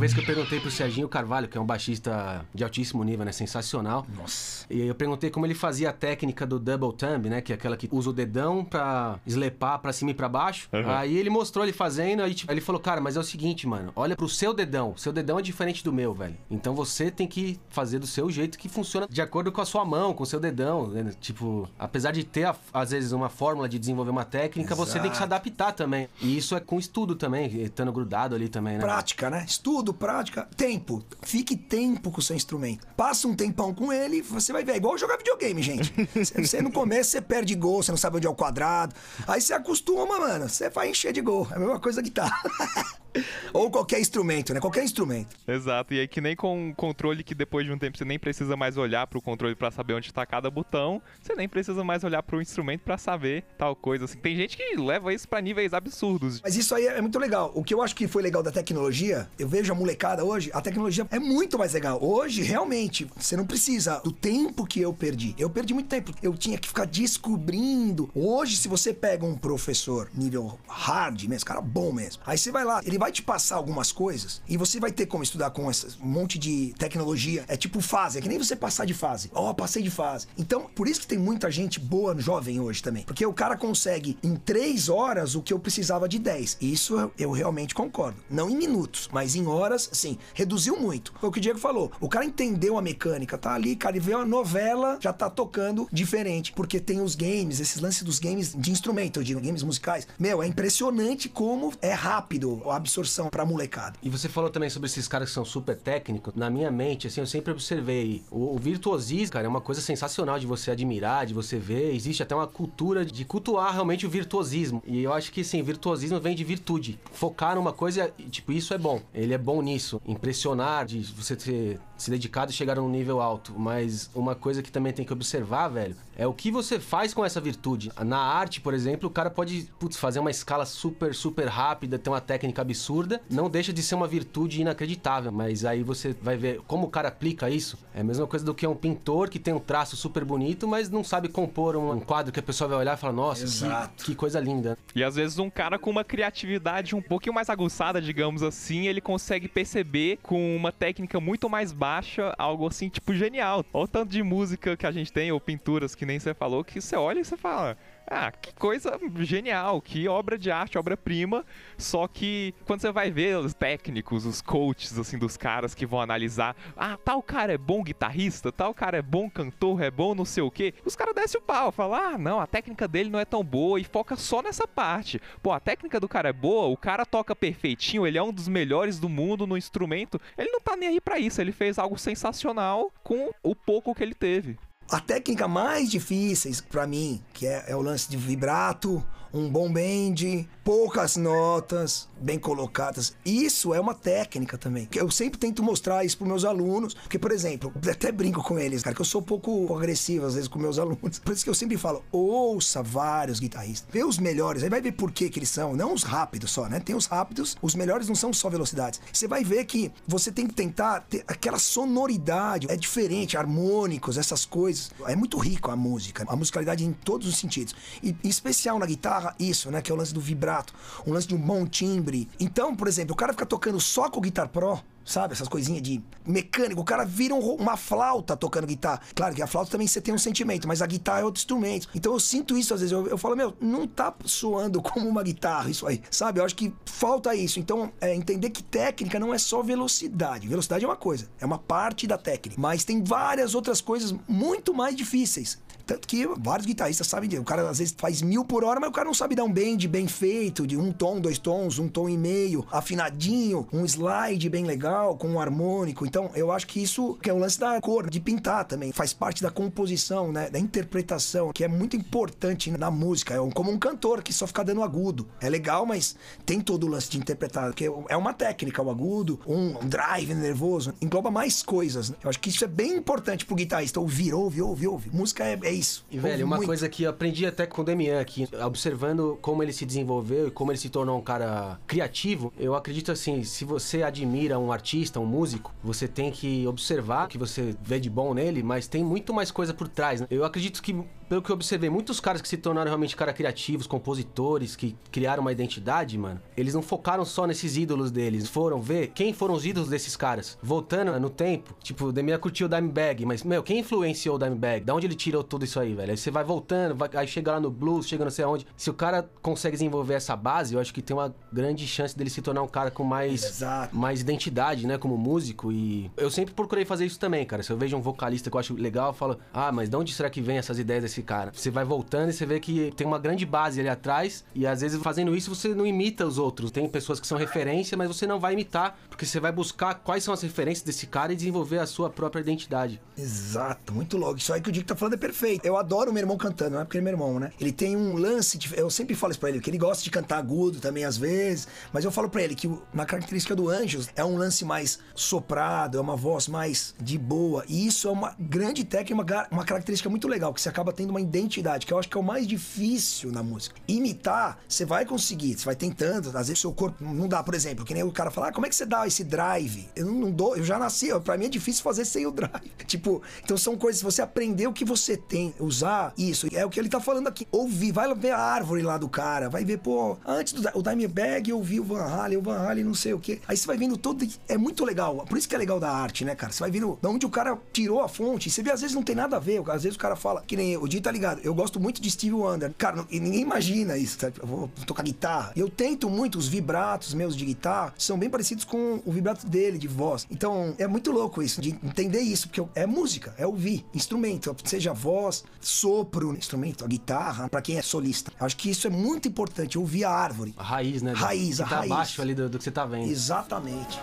[0.00, 3.32] Vez que eu perguntei pro Serginho Carvalho, que é um baixista de altíssimo nível, né?
[3.32, 4.06] Sensacional.
[4.16, 4.66] Nossa.
[4.70, 7.40] E aí eu perguntei como ele fazia a técnica do double thumb, né?
[7.40, 10.68] Que é aquela que usa o dedão pra eslepar pra cima e pra baixo.
[10.72, 10.88] Uhum.
[10.90, 13.92] Aí ele mostrou ele fazendo, aí tipo, ele falou, cara, mas é o seguinte, mano,
[13.94, 14.94] olha pro seu dedão.
[14.96, 16.36] Seu dedão é diferente do meu, velho.
[16.50, 19.84] Então você tem que fazer do seu jeito que funciona de acordo com a sua
[19.84, 20.88] mão, com o seu dedão.
[20.88, 21.12] Né?
[21.20, 24.88] Tipo, apesar de ter, às vezes, uma fórmula de desenvolver uma técnica, Exato.
[24.88, 26.08] você tem que se adaptar também.
[26.20, 28.80] E isso é com estudo também, estando grudado ali também, né?
[28.80, 29.44] Prática, né?
[29.46, 31.04] Estudo estudo, prática, tempo.
[31.22, 32.86] Fique tempo com o seu instrumento.
[32.96, 34.72] Passa um tempão com ele, você vai ver.
[34.72, 35.92] É igual jogar videogame, gente.
[36.40, 38.94] Você no começo você perde gol, você não sabe onde é o quadrado.
[39.26, 40.48] Aí você acostuma, mano.
[40.48, 41.46] Você vai encher de gol.
[41.50, 42.30] É a mesma coisa que tá.
[43.52, 44.60] Ou qualquer instrumento, né?
[44.60, 45.36] Qualquer instrumento.
[45.46, 45.94] Exato.
[45.94, 48.56] E aí que nem com um controle que depois de um tempo você nem precisa
[48.56, 52.22] mais olhar pro controle para saber onde tá cada botão, você nem precisa mais olhar
[52.22, 54.04] pro instrumento para saber tal coisa.
[54.04, 56.40] Assim, tem gente que leva isso para níveis absurdos.
[56.42, 57.50] Mas isso aí é muito legal.
[57.54, 60.60] O que eu acho que foi legal da tecnologia, eu vejo a molecada hoje, a
[60.60, 62.02] tecnologia é muito mais legal.
[62.02, 65.34] Hoje, realmente, você não precisa do tempo que eu perdi.
[65.38, 66.12] Eu perdi muito tempo.
[66.22, 68.10] Eu tinha que ficar descobrindo.
[68.14, 72.64] Hoje, se você pega um professor nível hard mesmo, cara bom mesmo, aí você vai
[72.64, 75.96] lá, ele vai te passar algumas coisas e você vai ter como estudar com esse
[76.00, 77.46] monte de tecnologia.
[77.48, 79.30] É tipo fase, é que nem você passar de fase.
[79.32, 80.26] Ó, oh, passei de fase.
[80.36, 83.02] Então, por isso que tem muita gente boa jovem hoje também.
[83.04, 86.58] Porque o cara consegue em três horas o que eu precisava de 10.
[86.60, 88.18] Isso eu, realmente concordo.
[88.28, 90.18] Não em minutos, mas em horas, sim.
[90.34, 91.14] Reduziu muito.
[91.18, 91.90] Foi o que o Diego falou.
[92.00, 95.88] O cara entendeu a mecânica, tá ali, cara, e vê uma novela, já tá tocando
[95.90, 96.52] diferente.
[96.52, 100.06] Porque tem os games, esses lances dos games de instrumento, eu digo, games musicais.
[100.18, 103.96] Meu, é impressionante como é rápido a absorção pra molecada.
[104.02, 106.34] E você falou também sobre esses caras que são super técnicos.
[106.34, 108.22] Na minha mente, assim, eu sempre observei.
[108.30, 111.94] O, o virtuosismo, cara, é uma coisa sensacional de você admirar, de você ver.
[111.94, 114.82] Existe até uma cultura de cultuar realmente o virtuosismo.
[114.84, 116.98] E eu acho que, sim, virtuosismo vem de virtude.
[117.12, 119.00] Focar numa coisa, tipo, isso é bom.
[119.14, 120.00] Ele é bom nisso.
[120.04, 123.54] Impressionar, de você ter se dedicado e chegaram num nível alto.
[123.56, 127.24] Mas uma coisa que também tem que observar, velho, é o que você faz com
[127.24, 127.90] essa virtude.
[128.04, 132.10] Na arte, por exemplo, o cara pode putz, fazer uma escala super, super rápida, ter
[132.10, 133.20] uma técnica absurda.
[133.30, 135.32] Não deixa de ser uma virtude inacreditável.
[135.32, 137.78] Mas aí você vai ver como o cara aplica isso.
[137.94, 140.90] É a mesma coisa do que um pintor que tem um traço super bonito, mas
[140.90, 144.14] não sabe compor um quadro que a pessoa vai olhar e falar, nossa, que, que
[144.14, 144.76] coisa linda.
[144.94, 149.00] E às vezes um cara com uma criatividade um pouquinho mais aguçada, digamos assim, ele
[149.00, 153.64] consegue perceber com uma técnica muito mais baixa algo assim, tipo, genial.
[153.72, 156.62] Olha o tanto de música que a gente tem, ou pinturas que nem você falou,
[156.62, 157.76] que você olha e você fala.
[158.06, 161.44] Ah, que coisa genial, que obra de arte, obra-prima.
[161.78, 166.00] Só que quando você vai ver os técnicos, os coaches, assim, dos caras que vão
[166.00, 170.24] analisar, ah, tal cara é bom guitarrista, tal cara é bom cantor, é bom não
[170.24, 170.74] sei o quê.
[170.84, 173.80] Os caras descem o pau, falam, ah, não, a técnica dele não é tão boa
[173.80, 175.20] e foca só nessa parte.
[175.40, 178.48] Pô, a técnica do cara é boa, o cara toca perfeitinho, ele é um dos
[178.48, 180.20] melhores do mundo no instrumento.
[180.36, 184.02] Ele não tá nem aí pra isso, ele fez algo sensacional com o pouco que
[184.02, 184.58] ele teve.
[184.90, 189.72] A técnica mais difíceis para mim, que é, é, o lance de vibrato, um bom
[189.72, 193.16] bend, poucas notas bem colocadas.
[193.24, 194.88] Isso é uma técnica também.
[194.94, 198.82] Eu sempre tento mostrar isso para meus alunos, porque por exemplo, até brinco com eles,
[198.82, 201.18] cara, que eu sou um pouco agressivo às vezes com meus alunos.
[201.18, 204.92] Por isso que eu sempre falo, ouça vários guitarristas, vê os melhores, aí vai ver
[204.92, 206.80] por que que eles são, não os rápidos só, né?
[206.80, 209.00] Tem os rápidos, os melhores não são só velocidades.
[209.12, 214.44] Você vai ver que você tem que tentar ter aquela sonoridade, é diferente, harmônicos, essas
[214.44, 214.90] coisas.
[215.06, 217.74] É muito rico a música, a musicalidade em todos os sentidos.
[218.02, 220.74] E em especial na guitarra, isso, né, que é o lance do vibrato,
[221.06, 222.28] um lance de um bom timbre.
[222.38, 225.34] Então, por exemplo, o cara fica tocando só com o Guitar Pro, sabe?
[225.34, 226.80] Essas coisinhas de mecânico.
[226.80, 229.00] O cara vira um, uma flauta tocando guitarra.
[229.14, 231.88] Claro que a flauta também você tem um sentimento, mas a guitarra é outro instrumento.
[231.94, 232.92] Então eu sinto isso às vezes.
[232.92, 236.40] Eu, eu falo, meu, não tá soando como uma guitarra isso aí, sabe?
[236.40, 237.58] Eu acho que falta isso.
[237.58, 240.46] Então, é entender que técnica não é só velocidade.
[240.46, 242.60] Velocidade é uma coisa, é uma parte da técnica.
[242.60, 245.58] Mas tem várias outras coisas muito mais difíceis.
[245.86, 248.92] Tanto que vários guitarristas sabem O cara às vezes faz mil por hora, mas o
[248.92, 252.08] cara não sabe dar um bend bem feito, de um tom, dois tons, um tom
[252.08, 256.06] e meio, afinadinho, um slide bem legal, com um harmônico.
[256.06, 258.92] Então, eu acho que isso que é o lance da cor, de pintar também.
[258.92, 260.50] Faz parte da composição, né?
[260.50, 263.34] Da interpretação, que é muito importante na música.
[263.34, 265.26] É como um cantor que só fica dando agudo.
[265.40, 267.66] É legal, mas tem todo o lance de interpretar.
[267.66, 272.10] Porque é uma técnica, o agudo, um drive nervoso, engloba mais coisas.
[272.10, 272.16] Né?
[272.22, 274.00] Eu acho que isso é bem importante pro guitarrista.
[274.00, 275.14] Ouvir, ouvir, ouvir, ouvir.
[275.14, 276.04] Música é, é isso.
[276.10, 276.66] E, velho, uma muito.
[276.66, 280.50] coisa que eu aprendi até com o Demian aqui, observando como ele se desenvolveu e
[280.50, 285.18] como ele se tornou um cara criativo, eu acredito assim, se você admira um artista,
[285.18, 289.02] um músico, você tem que observar o que você vê de bom nele, mas tem
[289.02, 290.26] muito mais coisa por trás, né?
[290.30, 293.86] Eu acredito que pelo que eu observei, muitos caras que se tornaram realmente caras criativos,
[293.86, 298.48] compositores, que criaram uma identidade, mano, eles não focaram só nesses ídolos deles.
[298.48, 300.58] Foram ver quem foram os ídolos desses caras.
[300.60, 304.84] Voltando no tempo, tipo, o Demian curtiu o Dimebag, mas, meu, quem influenciou o Dimebag?
[304.84, 306.10] Da onde ele tirou tudo isso aí, velho?
[306.10, 308.66] Aí você vai voltando, vai, aí chega lá no blues, chega não sei aonde.
[308.76, 312.28] Se o cara consegue desenvolver essa base, eu acho que tem uma grande chance dele
[312.28, 313.96] se tornar um cara com mais, Exato.
[313.96, 315.70] mais identidade, né, como músico.
[315.70, 317.62] E eu sempre procurei fazer isso também, cara.
[317.62, 320.12] Se eu vejo um vocalista que eu acho legal, eu falo, ah, mas de onde
[320.12, 321.52] será que vem essas ideias desse esse cara.
[321.54, 324.44] Você vai voltando e você vê que tem uma grande base ali atrás.
[324.54, 326.70] E às vezes fazendo isso você não imita os outros.
[326.70, 330.24] Tem pessoas que são referência, mas você não vai imitar, porque você vai buscar quais
[330.24, 333.00] são as referências desse cara e desenvolver a sua própria identidade.
[333.16, 334.38] Exato, muito louco.
[334.38, 335.64] Isso aí que o Dick tá falando é perfeito.
[335.64, 337.52] Eu adoro o meu irmão cantando, não é porque ele é meu irmão, né?
[337.60, 340.10] Ele tem um lance, de, eu sempre falo isso pra ele, que ele gosta de
[340.10, 344.08] cantar agudo também às vezes, mas eu falo pra ele que uma característica do Anjos
[344.16, 347.64] é um lance mais soprado, é uma voz mais de boa.
[347.68, 351.09] E isso é uma grande técnica, uma, uma característica muito legal, que você acaba tendo
[351.10, 353.76] uma identidade, que eu acho que é o mais difícil na música.
[353.86, 357.84] Imitar, você vai conseguir, você vai tentando, às vezes seu corpo não dá, por exemplo,
[357.84, 359.88] que nem o cara falar, ah, como é que você dá esse drive?
[359.94, 362.70] Eu não, não dou, eu já nasci, para mim é difícil fazer sem o drive.
[362.86, 366.78] tipo, então são coisas, você aprender o que você tem, usar isso, é o que
[366.78, 367.46] ele tá falando aqui.
[367.50, 371.50] Ouvir, vai ver a árvore lá do cara, vai ver, pô, antes do o Dimebag
[371.50, 373.40] eu vi o Van Halen, o Van Halen não sei o que.
[373.48, 376.24] Aí você vai vendo todo, é muito legal, por isso que é legal da arte,
[376.24, 376.52] né, cara?
[376.52, 379.02] Você vai vendo de onde o cara tirou a fonte, você vê às vezes não
[379.02, 381.40] tem nada a ver, às vezes o cara fala, que nem o Tá ligado?
[381.42, 382.72] Eu gosto muito de Steve Wonder.
[382.76, 384.34] Cara, e ninguém imagina isso, sabe?
[384.40, 385.52] Eu vou tocar guitarra.
[385.56, 389.78] Eu tento muito, os vibratos meus de guitarra são bem parecidos com o vibrato dele,
[389.78, 390.26] de voz.
[390.30, 394.92] Então, é muito louco isso, de entender isso, porque é música, é ouvir, instrumento, seja
[394.92, 398.32] voz, sopro, instrumento, a guitarra, para quem é solista.
[398.38, 400.54] Acho que isso é muito importante, ouvir a árvore.
[400.56, 401.12] A raiz, né?
[401.12, 401.90] Raiz, a tá raiz.
[401.90, 403.10] abaixo ali do, do, que você tá vendo.
[403.10, 403.98] Exatamente.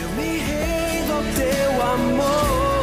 [0.00, 2.81] Eu me rendo ao teu amor.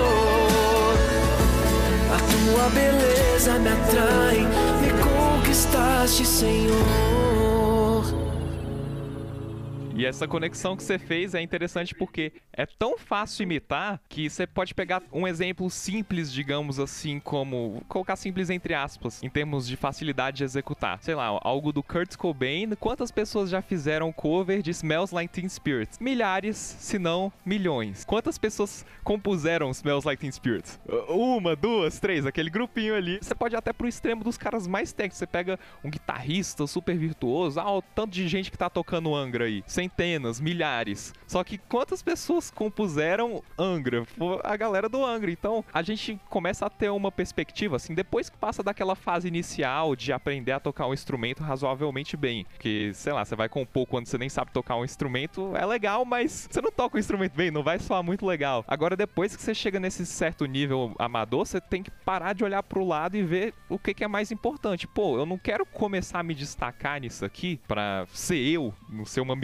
[2.17, 4.47] Tua beleza me atrai,
[4.81, 7.28] me conquistaste, Senhor.
[9.99, 14.47] E essa conexão que você fez é interessante porque é tão fácil imitar que você
[14.47, 19.75] pode pegar um exemplo simples, digamos assim, como colocar simples entre aspas, em termos de
[19.75, 20.99] facilidade de executar.
[21.01, 22.69] Sei lá, algo do Kurt Cobain.
[22.79, 25.91] Quantas pessoas já fizeram cover de Smells Like Teen Spirit?
[25.99, 28.05] Milhares, se não milhões.
[28.05, 30.79] Quantas pessoas compuseram Smells Like Teen Spirit?
[31.09, 33.19] Uma, duas, três, aquele grupinho ali.
[33.21, 35.17] Você pode ir até pro extremo dos caras mais técnicos.
[35.17, 39.43] Você pega um guitarrista super virtuoso, ah, o tanto de gente que tá tocando Angra
[39.43, 39.61] aí.
[39.89, 41.13] Centenas, milhares.
[41.27, 44.05] Só que quantas pessoas compuseram Angra?
[44.43, 45.31] A galera do Angra.
[45.31, 49.95] Então a gente começa a ter uma perspectiva, assim, depois que passa daquela fase inicial
[49.95, 52.45] de aprender a tocar um instrumento razoavelmente bem.
[52.59, 56.05] Que, sei lá, você vai compor quando você nem sabe tocar um instrumento, é legal,
[56.05, 58.63] mas você não toca o instrumento bem, não vai soar muito legal.
[58.67, 62.61] Agora, depois que você chega nesse certo nível amador, você tem que parar de olhar
[62.61, 64.87] pro lado e ver o que, que é mais importante.
[64.87, 69.21] Pô, eu não quero começar a me destacar nisso aqui pra ser eu, não ser
[69.21, 69.35] uma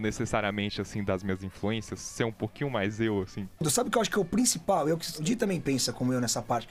[0.00, 3.48] necessariamente, assim, das minhas influências, ser um pouquinho mais eu, assim.
[3.66, 4.88] Sabe o que eu acho que é o principal?
[4.88, 6.68] Eu que o Di também pensa como eu nessa parte.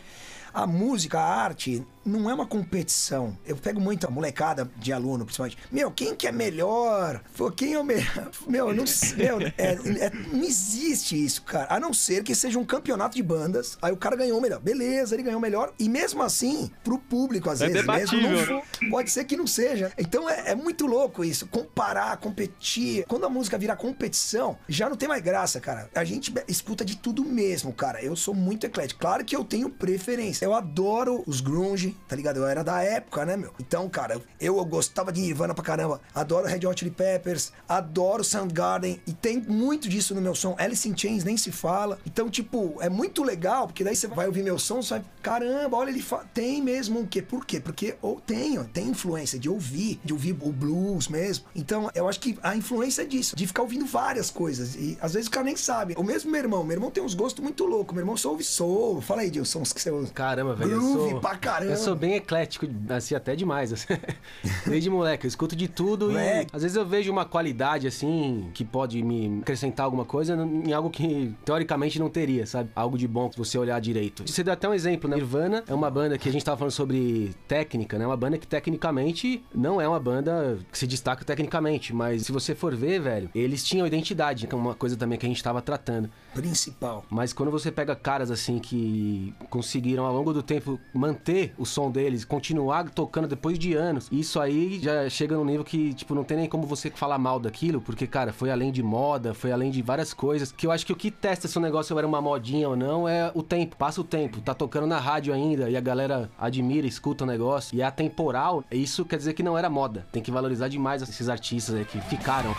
[0.53, 3.37] A música, a arte, não é uma competição.
[3.45, 5.57] Eu pego muita molecada de aluno, principalmente.
[5.71, 7.21] Meu, quem que é melhor?
[7.37, 8.03] Pô, quem é o melhor?
[8.47, 8.83] Meu, não,
[9.17, 11.67] meu é, é, não existe isso, cara.
[11.69, 13.77] A não ser que seja um campeonato de bandas.
[13.81, 14.59] Aí o cara ganhou o melhor.
[14.59, 15.73] Beleza, ele ganhou o melhor.
[15.79, 19.47] E mesmo assim, pro público, às É vezes, mesmo não for, pode ser que não
[19.47, 19.91] seja.
[19.97, 21.47] Então é, é muito louco isso.
[21.47, 23.05] Comparar, competir.
[23.07, 25.89] Quando a música vira competição, já não tem mais graça, cara.
[25.95, 28.03] A gente escuta de tudo mesmo, cara.
[28.03, 28.99] Eu sou muito eclético.
[28.99, 30.45] Claro que eu tenho preferência.
[30.45, 32.38] Eu adoro os grunge, tá ligado?
[32.38, 33.51] Eu era da época, né, meu?
[33.60, 36.01] Então, cara, eu, eu gostava de Nirvana pra caramba.
[36.13, 37.51] Adoro Red Hot Chili Peppers.
[37.67, 39.01] Adoro Soundgarden.
[39.08, 40.56] E tem muito disso no meu som.
[40.58, 41.97] Alice in Chains nem se fala.
[42.06, 45.77] Então, tipo, é muito legal, porque daí você vai ouvir meu som, você vai, caramba,
[45.77, 46.23] olha, ele fa...
[46.34, 47.21] tem mesmo o quê?
[47.21, 47.60] Por quê?
[47.60, 51.45] Porque ou tem, ó, tem influência de ouvir, de ouvir o blues mesmo.
[51.56, 54.75] Então, eu acho que a influência é disso, de ficar ouvindo várias coisas.
[54.75, 55.93] E às vezes o cara nem sabe.
[55.97, 57.93] O mesmo meu irmão, meu irmão tem uns gostos muito loucos.
[57.93, 59.01] Meu irmão só ouve soul.
[59.01, 60.12] Fala aí, Dilson, os que você ouve.
[60.12, 60.71] Caramba, velho.
[60.71, 61.73] eu Groove sou- pra caramba.
[61.84, 63.74] Eu sou bem eclético, assim, até demais.
[63.74, 63.88] assim.
[64.67, 66.50] Desde moleque, eu escuto de tudo e Moleque.
[66.54, 70.89] às vezes eu vejo uma qualidade, assim, que pode me acrescentar alguma coisa em algo
[70.89, 72.69] que teoricamente não teria, sabe?
[72.76, 74.24] Algo de bom se você olhar direito.
[74.26, 75.15] Você deu até um exemplo, né?
[75.15, 78.06] Nirvana é uma banda que a gente tava falando sobre técnica, né?
[78.06, 82.56] Uma banda que tecnicamente não é uma banda que se destaca tecnicamente, mas se você
[82.56, 85.62] for ver, velho, eles tinham identidade, que é uma coisa também que a gente tava
[85.62, 86.10] tratando.
[86.34, 87.06] Principal.
[87.10, 91.91] Mas quando você pega caras assim que conseguiram ao longo do tempo manter o som
[91.91, 96.24] deles, continuar tocando depois de anos, isso aí já chega num nível que, tipo, não
[96.24, 99.72] tem nem como você falar mal daquilo, porque, cara, foi além de moda, foi além
[99.72, 100.52] de várias coisas.
[100.52, 103.08] Que eu acho que o que testa se o negócio era uma modinha ou não
[103.08, 103.76] é o tempo.
[103.76, 107.76] Passa o tempo, tá tocando na rádio ainda e a galera admira, escuta o negócio
[107.76, 108.63] e é atemporal.
[108.72, 110.06] Isso quer dizer que não era moda.
[110.12, 112.54] Tem que valorizar demais esses artistas aí que ficaram.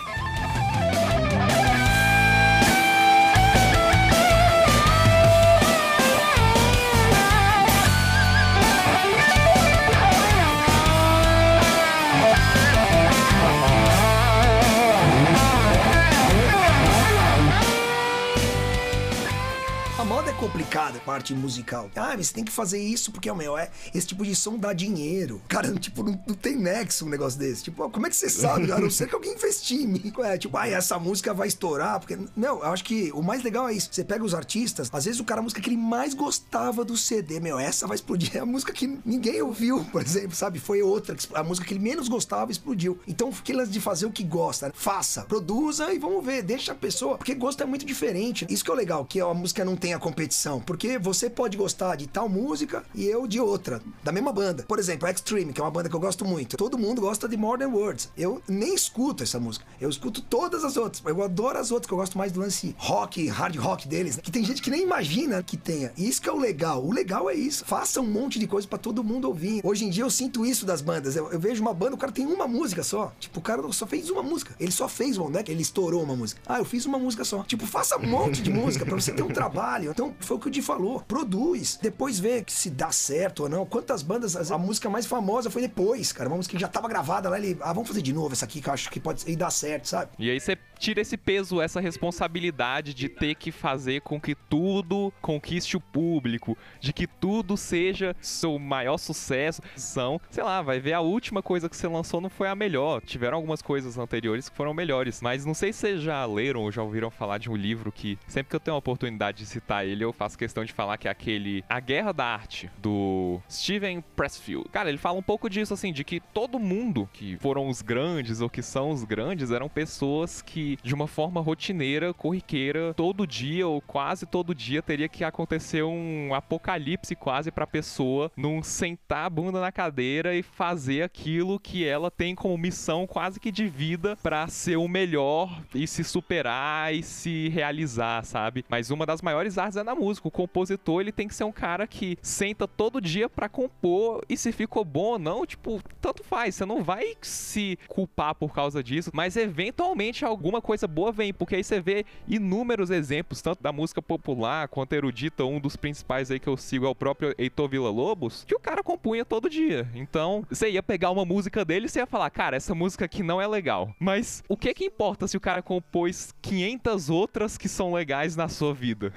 [21.05, 21.91] Parte musical.
[21.95, 25.41] Ah, você tem que fazer isso porque, meu, é, esse tipo de som dá dinheiro.
[25.49, 27.65] Cara, tipo, não, não tem nexo um negócio desse.
[27.65, 28.71] Tipo, como é que você sabe?
[28.73, 30.13] A não ser que alguém investir em mim.
[30.25, 32.01] É, tipo, ah, essa música vai estourar.
[32.01, 33.91] Porque, não, eu acho que o mais legal é isso.
[33.93, 36.97] Você pega os artistas, às vezes o cara, a música que ele mais gostava do
[36.97, 38.31] CD, meu, essa vai explodir.
[38.35, 40.59] É a música que ninguém ouviu, por exemplo, sabe?
[40.59, 42.99] Foi outra, a música que ele menos gostava explodiu.
[43.07, 47.17] Então, aquelas de fazer o que gosta, faça, produza e vamos ver, deixa a pessoa.
[47.19, 48.47] Porque gosto é muito diferente.
[48.49, 50.61] Isso que é o legal, que a música não tem a competição.
[50.61, 54.65] Porque você pode gostar de tal música e eu de outra, da mesma banda.
[54.67, 56.57] Por exemplo, Extreme, que é uma banda que eu gosto muito.
[56.57, 58.11] Todo mundo gosta de Modern Words.
[58.17, 59.65] Eu nem escuto essa música.
[59.81, 61.03] Eu escuto todas as outras.
[61.05, 64.17] Eu adoro as outras, que eu gosto mais do lance rock, hard rock deles.
[64.17, 64.23] né?
[64.23, 65.93] Que tem gente que nem imagina que tenha.
[65.97, 66.85] E isso que é o legal.
[66.85, 67.65] O legal é isso.
[67.65, 69.61] Faça um monte de coisa pra todo mundo ouvir.
[69.65, 71.17] Hoje em dia eu sinto isso das bandas.
[71.17, 73.13] Eu, eu vejo uma banda, o cara tem uma música só.
[73.19, 74.55] Tipo, o cara só fez uma música.
[74.61, 76.41] Ele só fez não é que ele estourou uma música.
[76.47, 77.43] Ah, eu fiz uma música só.
[77.45, 79.91] Tipo, faça um monte de música pra você ter um trabalho.
[79.91, 80.84] Então, foi o que o Di falou.
[81.07, 81.79] Produz.
[81.81, 83.67] Depois vê se dá certo ou não.
[83.67, 86.29] Quantas bandas, a música mais famosa foi depois, cara.
[86.29, 87.39] Uma música que já tava gravada lá.
[87.39, 89.51] Ele, ah, vamos fazer de novo essa aqui que eu acho que pode e dar
[89.51, 90.11] certo, sabe?
[90.19, 95.11] E aí você tira esse peso, essa responsabilidade de ter que fazer com que tudo
[95.23, 99.63] conquiste o público, de que tudo seja seu maior sucesso.
[99.75, 103.01] São, sei lá, vai ver a última coisa que você lançou não foi a melhor.
[103.01, 106.71] Tiveram algumas coisas anteriores que foram melhores, mas não sei se vocês já leram ou
[106.71, 109.87] já ouviram falar de um livro que sempre que eu tenho a oportunidade de citar
[109.87, 114.05] ele, eu faço questão de falar que é aquele A Guerra da Arte do Steven
[114.15, 114.69] Pressfield.
[114.69, 118.43] Cara, ele fala um pouco disso assim, de que todo mundo que foram os grandes
[118.43, 123.67] ou que são os grandes eram pessoas que de uma forma rotineira, corriqueira, todo dia
[123.67, 129.31] ou quase todo dia teria que acontecer um apocalipse quase pra pessoa não sentar a
[129.31, 134.17] bunda na cadeira e fazer aquilo que ela tem como missão quase que de vida
[134.23, 138.65] pra ser o melhor e se superar e se realizar, sabe?
[138.69, 140.29] Mas uma das maiores artes é na música.
[140.29, 144.37] O compositor, ele tem que ser um cara que senta todo dia pra compor e
[144.37, 146.55] se ficou bom ou não, tipo, tanto faz.
[146.55, 151.57] Você não vai se culpar por causa disso, mas eventualmente alguma coisa boa vem, porque
[151.57, 156.39] aí você vê inúmeros exemplos, tanto da música popular quanto erudita, um dos principais aí
[156.39, 159.89] que eu sigo é o próprio Heitor Villa-Lobos, que o cara compunha todo dia.
[159.95, 163.23] Então, você ia pegar uma música dele e você ia falar, cara, essa música aqui
[163.23, 163.95] não é legal.
[163.99, 168.49] Mas o que que importa se o cara compôs 500 outras que são legais na
[168.49, 169.13] sua vida?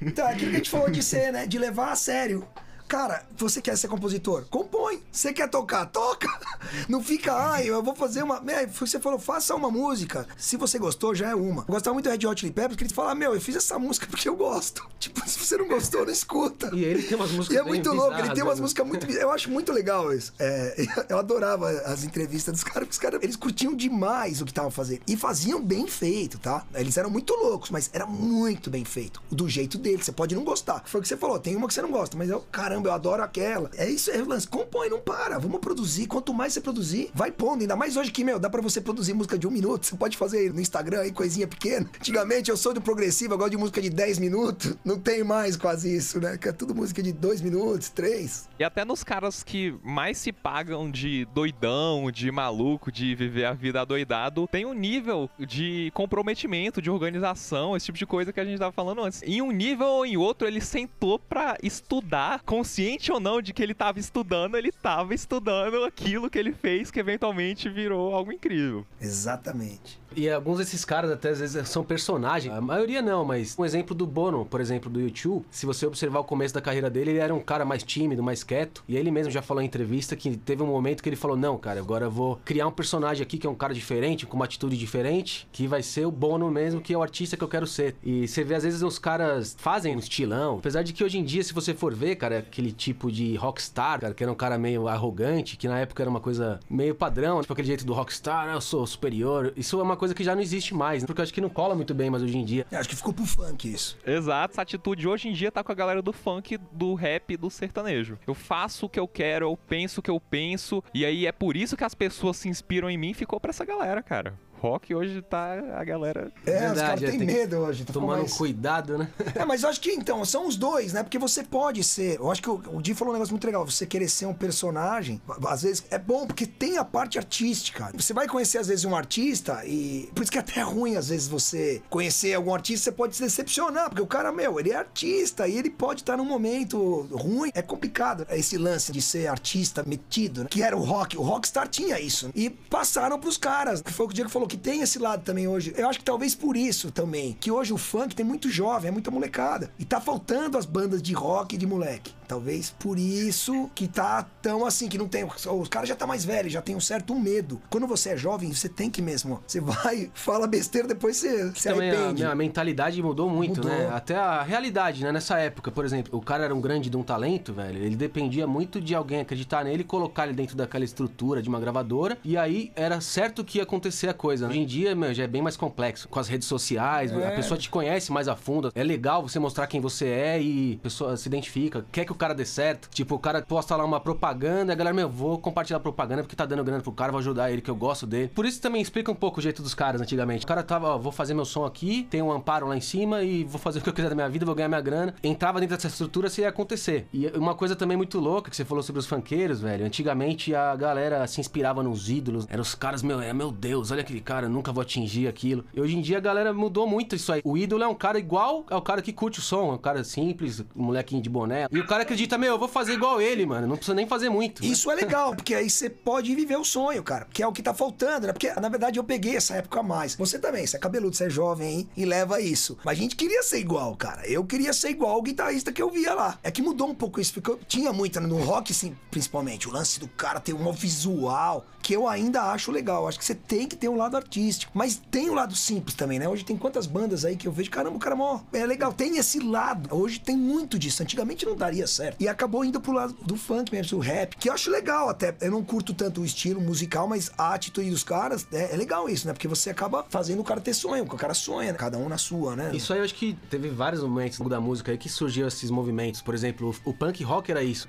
[0.00, 1.46] Então, é aquilo que a gente falou de ser, né?
[1.46, 2.46] De levar a sério.
[2.88, 4.46] Cara, você quer ser compositor?
[4.48, 5.02] Compõe.
[5.12, 5.84] Você quer tocar?
[5.84, 6.26] Toca.
[6.88, 8.42] Não fica, ai, eu vou fazer uma.
[8.50, 10.26] É, Você falou, faça uma música.
[10.38, 11.62] Se você gostou, já é uma.
[11.62, 13.78] Eu gostava muito do Red Hot Chili Peppers, que eles falavam, meu, eu fiz essa
[13.78, 14.88] música porque eu gosto.
[14.98, 16.70] Tipo, se você não gostou, não escuta.
[16.74, 18.62] E ele tem umas músicas E é muito louco, ele bizarras, tem umas né?
[18.62, 19.10] músicas muito.
[19.10, 20.32] Eu acho muito legal isso.
[20.38, 24.50] É, eu adorava as entrevistas dos caras, porque os caras eles curtiam demais o que
[24.50, 25.02] estavam fazendo.
[25.06, 26.64] E faziam bem feito, tá?
[26.74, 29.22] Eles eram muito loucos, mas era muito bem feito.
[29.30, 30.06] Do jeito deles.
[30.06, 30.82] Você pode não gostar.
[30.86, 32.92] Foi o que você falou, tem uma que você não gosta, mas eu, caramba, eu
[32.92, 33.70] adoro aquela.
[33.76, 34.46] É isso, é lance.
[34.46, 35.38] Compõe, não para.
[35.38, 36.06] Vamos produzir.
[36.06, 37.62] Quanto mais você produzir, vai pondo.
[37.62, 39.86] Ainda mais hoje que, meu, dá pra você produzir música de um minuto.
[39.86, 41.88] Você pode fazer no Instagram aí, coisinha pequena.
[41.96, 44.76] Antigamente eu sou do progressivo, eu gosto de música de 10 minutos.
[44.84, 46.36] Não tem mais quase isso, né?
[46.36, 48.48] Que é tudo música de 2 minutos, 3.
[48.58, 53.52] E até nos caras que mais se pagam de doidão, de maluco, de viver a
[53.52, 58.44] vida adoidado, tem um nível de comprometimento, de organização, esse tipo de coisa que a
[58.44, 59.22] gente tava falando antes.
[59.22, 63.62] Em um nível ou em outro, ele sentou pra estudar, consciente ou não de que
[63.62, 68.86] ele tava estudando, ele tava estudando aquilo que ele fez que eventualmente virou algo incrível.
[69.00, 69.98] Exatamente.
[70.16, 72.52] E alguns desses caras até às vezes são personagens.
[72.54, 76.20] A maioria não, mas um exemplo do Bono, por exemplo, do YouTube, se você observar
[76.20, 78.82] o começo da carreira dele, ele era um cara mais tímido, mais quieto.
[78.88, 81.56] E ele mesmo já falou em entrevista que teve um momento que ele falou: "Não,
[81.58, 84.44] cara, agora eu vou criar um personagem aqui que é um cara diferente, com uma
[84.44, 87.66] atitude diferente, que vai ser o Bono mesmo, que é o artista que eu quero
[87.66, 87.94] ser".
[88.02, 91.24] E você vê às vezes os caras fazem um estilão, apesar de que hoje em
[91.24, 94.58] dia se você for ver, cara, aquele tipo de rockstar, cara, que era um cara
[94.58, 98.48] meio arrogante, que na época era uma coisa meio padrão, tipo aquele jeito do rockstar,
[98.48, 99.52] "Ah, eu sou superior.
[99.56, 101.74] Isso é uma coisa que já não existe mais, porque eu acho que não cola
[101.74, 102.66] muito bem mais hoje em dia.
[102.70, 103.98] Eu Acho que ficou pro funk isso.
[104.06, 107.50] Exato, essa atitude hoje em dia tá com a galera do funk, do rap, do
[107.50, 108.18] sertanejo.
[108.26, 111.32] Eu faço o que eu quero, eu penso o que eu penso, e aí é
[111.32, 114.34] por isso que as pessoas se inspiram em mim e ficou pra essa galera, cara.
[114.60, 116.32] Rock hoje tá a galera.
[116.46, 117.84] É, os Verdade, caras é, têm medo hoje.
[117.84, 118.34] Tá Tomando mais...
[118.34, 119.08] cuidado, né?
[119.34, 121.02] É, mas eu acho que então, são os dois, né?
[121.02, 122.18] Porque você pode ser.
[122.18, 123.64] Eu acho que o, o Di falou um negócio muito legal.
[123.64, 127.90] Você querer ser um personagem, às vezes é bom, porque tem a parte artística.
[127.94, 130.10] Você vai conhecer, às vezes, um artista, e.
[130.14, 133.22] Por isso que é até ruim, às vezes, você conhecer algum artista, você pode se
[133.22, 133.88] decepcionar.
[133.88, 137.50] Porque o cara, meu, ele é artista e ele pode estar num momento ruim.
[137.54, 140.48] É complicado esse lance de ser artista metido, né?
[140.50, 141.16] Que era o rock.
[141.16, 142.30] O rockstar tinha isso.
[142.34, 143.82] E passaram pros caras.
[143.82, 145.72] Que foi o que o Diego falou, que tem esse lado também hoje.
[145.76, 147.36] Eu acho que talvez por isso também.
[147.38, 149.70] Que hoje o funk tem muito jovem, é muita molecada.
[149.78, 152.17] E tá faltando as bandas de rock de moleque.
[152.28, 155.24] Talvez por isso que tá tão assim, que não tem.
[155.24, 157.60] Os caras já tá mais velho, já tem um certo medo.
[157.70, 159.40] Quando você é jovem, você tem que mesmo.
[159.46, 162.24] Você vai, fala besteira, depois você se Também a, arrepende.
[162.24, 163.70] a mentalidade mudou muito, Mudou.
[163.70, 163.88] né?
[163.92, 165.10] Até a realidade, né?
[165.10, 167.82] Nessa época, por exemplo, o cara era um grande de um talento, velho.
[167.82, 171.58] Ele dependia muito de alguém acreditar nele e colocar ele dentro daquela estrutura de uma
[171.58, 172.18] gravadora.
[172.22, 174.46] E aí era certo que ia acontecer a coisa.
[174.46, 174.50] né?
[174.50, 176.08] Hoje em dia, meu, já é bem mais complexo.
[176.08, 178.70] Com as redes sociais, a pessoa te conhece mais a fundo.
[178.74, 181.86] É legal você mostrar quem você é e a pessoa se identifica.
[181.90, 182.88] Quer que o cara dê certo.
[182.90, 186.36] Tipo, o cara posta lá uma propaganda a galera, meu, vou compartilhar a propaganda porque
[186.36, 188.28] tá dando grana pro cara, vou ajudar ele, que eu gosto dele.
[188.28, 190.44] Por isso também explica um pouco o jeito dos caras antigamente.
[190.44, 193.22] O cara tava, ó, vou fazer meu som aqui, tem um amparo lá em cima
[193.22, 195.14] e vou fazer o que eu quiser da minha vida, vou ganhar minha grana.
[195.22, 197.06] Entrava dentro dessa estrutura se ia acontecer.
[197.12, 199.84] E uma coisa também muito louca que você falou sobre os funkeiros, velho.
[199.84, 202.46] Antigamente a galera se inspirava nos ídolos.
[202.48, 205.64] Eram os caras, meu, é meu Deus, olha aquele cara, nunca vou atingir aquilo.
[205.74, 207.40] E hoje em dia a galera mudou muito isso aí.
[207.44, 210.02] O ídolo é um cara igual ao cara que curte o som, é um cara
[210.04, 211.66] simples, um molequinho de boné.
[211.70, 213.66] E o cara acredita, meu, eu vou fazer igual ele, mano.
[213.66, 214.62] Não precisa nem fazer muito.
[214.62, 214.68] né?
[214.68, 217.26] Isso é legal, porque aí você pode viver o sonho, cara.
[217.30, 218.32] Que é o que tá faltando, né?
[218.32, 220.14] Porque, na verdade, eu peguei essa época a mais.
[220.14, 221.88] Você também, você é cabeludo, você é jovem, hein?
[221.96, 222.78] E leva isso.
[222.82, 224.26] Mas a gente queria ser igual, cara.
[224.26, 226.38] Eu queria ser igual o guitarrista que eu via lá.
[226.42, 228.26] É que mudou um pouco isso, porque eu tinha muito, né?
[228.26, 229.68] no rock, sim, principalmente.
[229.68, 233.06] O lance do cara ter um visual que eu ainda acho legal.
[233.08, 234.72] Acho que você tem que ter um lado artístico.
[234.74, 236.28] Mas tem o um lado simples também, né?
[236.28, 238.92] Hoje tem quantas bandas aí que eu vejo, caramba, o cara mó, é legal.
[238.92, 239.94] Tem esse lado.
[239.94, 241.02] Hoje tem muito disso.
[241.02, 241.97] Antigamente não daria certo.
[242.18, 245.34] E acabou indo pro lado do funk mesmo, do rap, que eu acho legal até.
[245.40, 249.08] Eu não curto tanto o estilo musical, mas a atitude dos caras é, é legal
[249.08, 249.32] isso, né?
[249.32, 251.78] Porque você acaba fazendo o cara ter sonho, porque o cara sonha, né?
[251.78, 252.70] Cada um na sua, né?
[252.74, 256.22] Isso aí eu acho que teve vários momentos da música aí que surgiu esses movimentos.
[256.22, 257.88] Por exemplo, o, o punk rock era isso.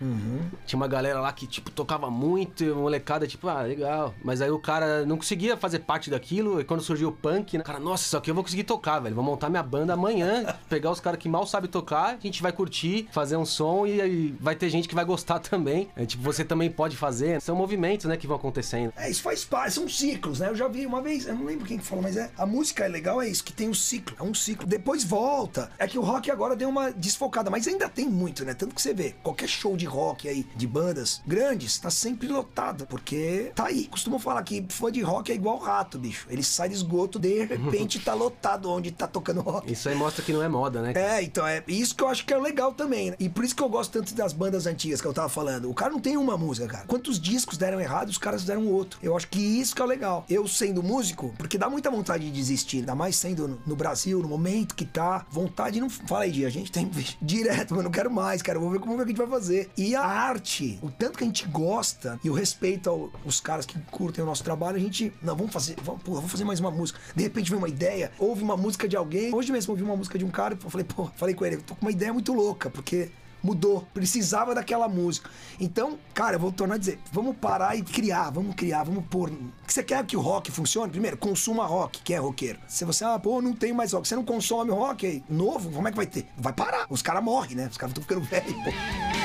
[0.66, 4.14] Tinha uma galera lá que, tipo, tocava muito, e a molecada, tipo, ah, legal.
[4.24, 7.64] Mas aí o cara não conseguia fazer parte daquilo, e quando surgiu o punk, né?
[7.64, 9.16] Cara, nossa, isso aqui eu vou conseguir tocar, velho.
[9.16, 12.52] Vou montar minha banda amanhã, pegar os caras que mal sabem tocar, a gente vai
[12.52, 15.90] curtir, fazer um som e aí vai ter gente que vai gostar também.
[15.96, 17.42] É, tipo, você também pode fazer.
[17.42, 18.94] São movimentos, né, que vão acontecendo.
[18.96, 20.50] É, isso faz parte, são ciclos, né?
[20.50, 22.30] Eu já vi uma vez, eu não lembro quem que falou, mas é.
[22.38, 24.16] A música é legal, é isso, que tem um ciclo.
[24.20, 24.68] É um ciclo.
[24.68, 25.72] Depois volta.
[25.78, 28.54] É que o rock agora deu uma desfocada, mas ainda tem muito, né?
[28.54, 32.86] Tanto que você vê, qualquer show de rock aí, de bandas grandes, tá sempre lotado,
[32.88, 33.86] porque tá aí.
[33.88, 36.28] Costumam falar que fã de rock é igual rato, bicho.
[36.30, 39.72] Ele sai do esgoto, de repente tá lotado onde tá tocando rock.
[39.72, 40.94] Isso aí mostra que não é moda, né?
[40.96, 43.12] É, então é isso que eu acho que é legal também.
[43.12, 43.18] Né?
[43.20, 45.70] E por isso que eu gosto tanto das bandas antigas que eu tava falando.
[45.70, 46.86] O cara não tem uma música, cara.
[46.86, 49.00] Quantos discos deram errado, os caras deram outro.
[49.02, 50.26] Eu acho que isso que é legal.
[50.30, 54.28] Eu sendo músico, porque dá muita vontade de desistir, ainda mais sendo no, Brasil, no
[54.28, 55.26] momento que tá.
[55.30, 55.90] Vontade não.
[55.90, 56.90] Fala aí, a gente tem
[57.22, 58.60] direto, mas não quero mais, cara.
[58.60, 59.70] Vou ver como é que a gente vai fazer.
[59.78, 63.78] E a arte, o tanto que a gente gosta e o respeito aos caras que
[63.92, 65.12] curtem o nosso trabalho, a gente.
[65.22, 65.76] Não, vamos fazer.
[65.84, 67.00] Vamos, vamos fazer mais uma música.
[67.16, 69.34] De repente vem uma ideia, ouve uma música de alguém.
[69.34, 71.76] Hoje mesmo ouvi uma música de um cara e falei, pô, falei com ele, tô
[71.76, 73.12] com uma ideia muito louca, porque
[73.44, 75.30] mudou, precisava daquela música.
[75.60, 79.32] Então, cara, eu vou tornar a dizer, vamos parar e criar, vamos criar, vamos pôr.
[79.68, 80.92] Você quer que o rock funcione?
[80.92, 82.60] Primeiro, consuma rock, que é roqueiro.
[82.68, 85.88] Se você, ah, pô, não tem mais rock, você não consome rock aí, novo, como
[85.88, 86.28] é que vai ter?
[86.38, 86.86] Vai parar.
[86.90, 87.68] Os caras morrem, né?
[87.70, 88.54] Os caras estão ficando velhos.
[88.64, 89.19] pô.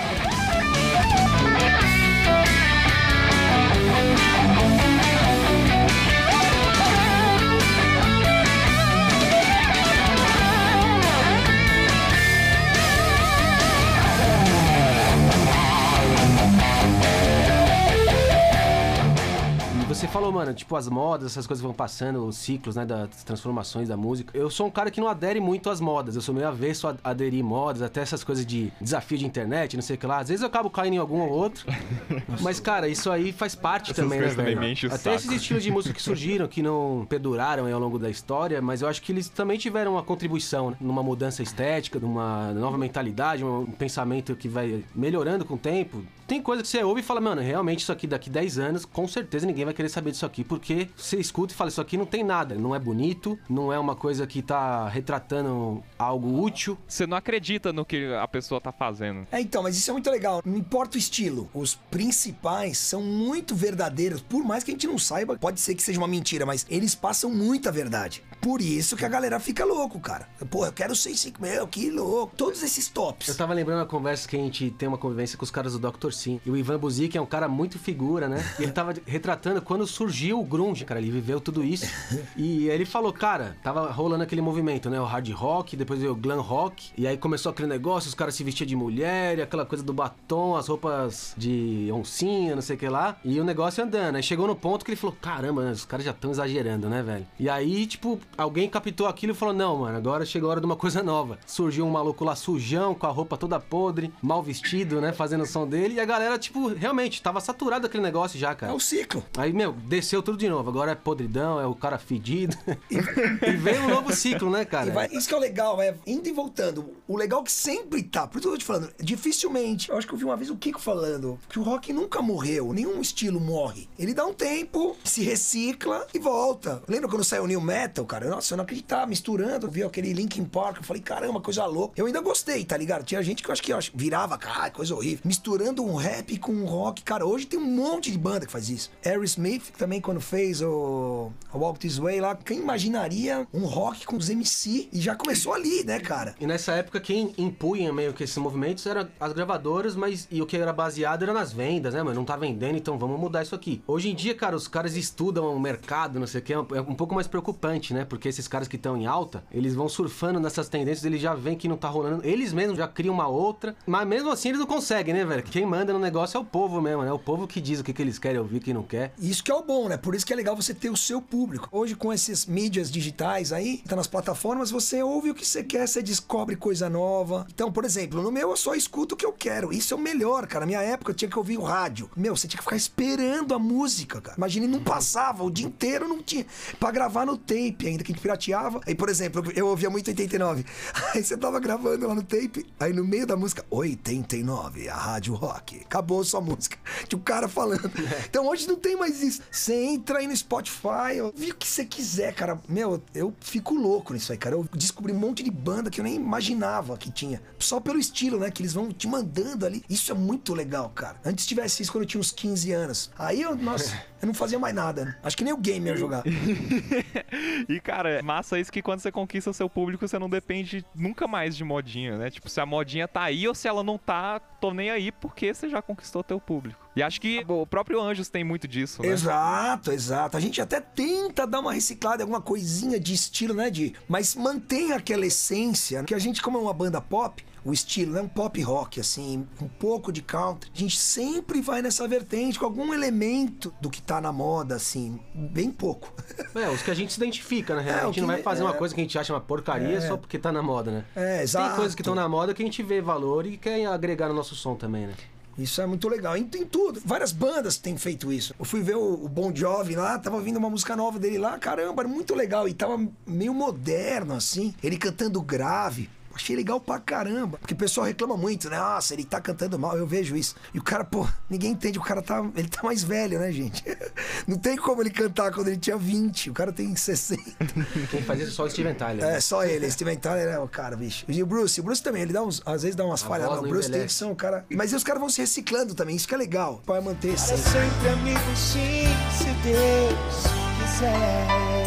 [20.14, 23.96] Falou, mano, tipo, as modas, essas coisas vão passando, os ciclos, né, das transformações da
[23.96, 24.30] música.
[24.38, 26.14] Eu sou um cara que não adere muito às modas.
[26.14, 29.82] Eu sou meio avesso a aderir modas, até essas coisas de desafio de internet, não
[29.82, 30.18] sei o que lá.
[30.18, 31.66] Às vezes eu acabo caindo em algum ou outro.
[32.40, 35.16] Mas, cara, isso aí faz parte Essas também, né, também Até saco.
[35.16, 38.88] esses estilos de música que surgiram, que não perduraram ao longo da história, mas eu
[38.88, 40.76] acho que eles também tiveram uma contribuição né?
[40.80, 46.04] numa mudança estética, numa nova mentalidade, um pensamento que vai melhorando com o tempo.
[46.26, 49.06] Tem coisa que você ouve e fala, mano, realmente isso aqui daqui 10 anos, com
[49.06, 52.06] certeza ninguém vai querer saber disso aqui, porque você escuta e fala, isso aqui não
[52.06, 56.78] tem nada, não é bonito, não é uma coisa que tá retratando algo útil.
[56.88, 59.26] Você não acredita no que a pessoa tá fazendo.
[59.30, 60.42] É, então, mas isso é muito legal.
[60.44, 61.48] Não importa o estilo.
[61.52, 64.20] Os principais são muito verdadeiros.
[64.22, 66.94] Por mais que a gente não saiba, pode ser que seja uma mentira, mas eles
[66.94, 68.22] passam muita verdade.
[68.44, 70.28] Por isso que a galera fica louco, cara.
[70.50, 72.36] Pô, eu quero ser 5 meu, que louco.
[72.36, 73.26] Todos esses tops.
[73.26, 75.90] Eu tava lembrando a conversa que a gente tem uma convivência com os caras do
[75.90, 76.12] Dr.
[76.12, 76.38] Sim.
[76.44, 78.44] E o Ivan Buzik é um cara muito figura, né?
[78.58, 81.00] E ele tava retratando quando surgiu o grunge, cara.
[81.00, 81.86] Ele viveu tudo isso.
[82.36, 85.00] E ele falou, cara, tava rolando aquele movimento, né?
[85.00, 86.90] O hard rock, depois veio o glam rock.
[86.98, 89.92] E aí começou aquele negócio, os caras se vestiam de mulher, e aquela coisa do
[89.92, 93.16] batom, as roupas de oncinha, não sei o que lá.
[93.24, 94.16] E o negócio andando.
[94.16, 97.02] Aí chegou no ponto que ele falou, caramba, né, os caras já estão exagerando, né,
[97.02, 97.26] velho?
[97.38, 100.66] E aí, tipo, alguém captou aquilo e falou, não, mano, agora chegou a hora de
[100.66, 101.38] uma coisa nova.
[101.46, 105.12] Surgiu um maluco lá sujão, com a roupa toda podre, mal vestido, né?
[105.12, 105.94] Fazendo o som dele.
[105.94, 108.74] E a galera, tipo, realmente, tava saturado aquele negócio já, É cara.
[108.74, 109.22] o ciclo.
[109.36, 110.68] Aí, meu, desceu tudo de novo.
[110.68, 112.56] Agora é podridão, é o cara fedido.
[112.90, 112.96] e
[113.56, 114.90] veio um novo ciclo, né, cara?
[114.92, 116.84] Vai- isso que é o legal, é indo e voltando.
[117.06, 118.26] O legal é que sempre tá.
[118.26, 119.90] Por isso que eu tô te falando, dificilmente.
[119.90, 122.72] Eu acho que eu vi uma vez o Kiko falando que o rock nunca morreu,
[122.72, 123.88] nenhum estilo morre.
[123.98, 126.82] Ele dá um tempo, se recicla e volta.
[126.88, 128.23] Lembra quando saiu o New Metal, cara?
[128.30, 130.78] Nossa, eu não acreditava, misturando, viu aquele Linkin Park.
[130.78, 131.94] Eu falei, caramba, coisa louca.
[131.96, 133.04] Eu ainda gostei, tá ligado?
[133.04, 135.20] Tinha gente que eu acho que eu acho- virava, cara, coisa horrível.
[135.24, 137.02] Misturando um rap com um rock.
[137.02, 138.90] Cara, hoje tem um monte de banda que faz isso.
[139.04, 144.28] Aerosmith também, quando fez o Walk This Way lá, quem imaginaria um rock com os
[144.28, 144.88] MC?
[144.92, 146.34] E já começou ali, né, cara?
[146.40, 150.46] E nessa época, quem impunha meio que esses movimentos eram as gravadoras, mas e o
[150.46, 152.16] que era baseado era nas vendas, né, mano?
[152.16, 153.82] Não tá vendendo, então vamos mudar isso aqui.
[153.86, 156.80] Hoje em dia, cara, os caras estudam o mercado, não sei o que, é é
[156.80, 158.04] um pouco mais preocupante, né?
[158.14, 161.56] Porque esses caras que estão em alta, eles vão surfando nessas tendências, eles já veem
[161.56, 164.68] que não tá rolando, eles mesmos já criam uma outra, mas mesmo assim eles não
[164.68, 165.42] conseguem, né, velho?
[165.42, 167.12] Quem manda no negócio é o povo mesmo, né?
[167.12, 169.12] O povo que diz o que, que eles querem ouvir, o que não quer.
[169.18, 169.96] Isso que é o bom, né?
[169.96, 171.68] Por isso que é legal você ter o seu público.
[171.72, 175.88] Hoje, com esses mídias digitais aí, tá nas plataformas, você ouve o que você quer,
[175.88, 177.46] você descobre coisa nova.
[177.52, 179.72] Então, por exemplo, no meu eu só escuto o que eu quero.
[179.72, 180.60] Isso é o melhor, cara.
[180.60, 182.08] Na minha época eu tinha que ouvir o rádio.
[182.16, 184.36] Meu, você tinha que ficar esperando a música, cara.
[184.36, 186.46] Imagine, não passava, o dia inteiro não tinha.
[186.78, 188.80] Pra gravar no tape que a gente pirateava.
[188.86, 190.64] Aí, por exemplo, eu ouvia muito 89.
[191.14, 195.34] Aí você tava gravando lá no tape, aí no meio da música, 89, a rádio
[195.34, 195.80] rock.
[195.84, 196.76] Acabou sua música.
[197.06, 197.90] Tinha um cara falando.
[198.28, 199.42] Então hoje não tem mais isso.
[199.50, 202.58] Você entra aí no Spotify, ouve o que você quiser, cara.
[202.68, 204.54] Meu, eu fico louco nisso aí, cara.
[204.56, 207.40] Eu descobri um monte de banda que eu nem imaginava que tinha.
[207.58, 208.50] Só pelo estilo, né?
[208.50, 209.84] Que eles vão te mandando ali.
[209.88, 211.20] Isso é muito legal, cara.
[211.24, 213.10] Antes tivesse isso quando eu tinha uns 15 anos.
[213.18, 215.16] Aí eu, nossa, eu não fazia mais nada.
[215.22, 216.22] Acho que nem o game ia jogar.
[217.68, 221.28] e, cara, é massa isso que quando você conquista seu público, você não depende nunca
[221.28, 222.30] mais de modinha, né?
[222.30, 225.52] Tipo, se a modinha tá aí ou se ela não tá, tô nem aí porque
[225.52, 226.82] você já conquistou teu público.
[226.96, 229.08] E acho que o próprio Anjos tem muito disso, né?
[229.08, 230.36] Exato, exato.
[230.36, 234.92] A gente até tenta dar uma reciclada, alguma coisinha de estilo, né, de, mas mantém
[234.92, 238.60] aquela essência que a gente como é uma banda pop, o estilo, né, um pop
[238.60, 240.70] rock assim, um pouco de country.
[240.74, 245.18] A gente sempre vai nessa vertente com algum elemento do que tá na moda assim,
[245.34, 246.12] bem pouco.
[246.54, 247.98] É, os que a gente se identifica, na real.
[247.98, 248.76] É, a gente não vai fazer uma é.
[248.76, 251.04] coisa que a gente acha uma porcaria só porque tá na moda, né?
[251.16, 251.66] É, exato.
[251.66, 254.34] Tem coisas que estão na moda que a gente vê valor e quer agregar no
[254.34, 255.14] nosso som também, né?
[255.56, 256.36] Isso é muito legal.
[256.36, 257.00] Em, em tudo.
[257.04, 258.54] Várias bandas têm feito isso.
[258.58, 261.58] Eu fui ver o, o Bon Jovi lá, tava ouvindo uma música nova dele lá.
[261.58, 262.68] Caramba, era muito legal.
[262.68, 264.74] E tava meio moderno, assim.
[264.82, 266.10] Ele cantando grave.
[266.34, 267.58] Achei legal pra caramba.
[267.58, 268.78] Porque o pessoal reclama muito, né?
[268.78, 270.54] Nossa, ele tá cantando mal, eu vejo isso.
[270.72, 271.98] E o cara, pô, ninguém entende.
[271.98, 272.44] O cara tá.
[272.56, 273.84] Ele tá mais velho, né, gente?
[274.46, 276.50] Não tem como ele cantar quando ele tinha 20.
[276.50, 277.40] O cara tem 60.
[278.10, 279.24] Quem faz isso é só o Steven Tyler.
[279.24, 279.36] né?
[279.36, 279.90] É, só ele.
[279.90, 281.24] Steven Tyler é o cara, bicho.
[281.28, 283.46] E o Bruce, o Bruce também, ele dá uns, às vezes dá umas falhas.
[283.46, 284.64] voz O não Bruce tem que ser um cara.
[284.70, 286.82] Mas os caras vão se reciclando também, isso que é legal.
[286.84, 287.56] Pra manter a essência.
[287.58, 289.04] sempre amigo, sim,
[289.38, 290.44] se Deus
[290.80, 291.83] quiser.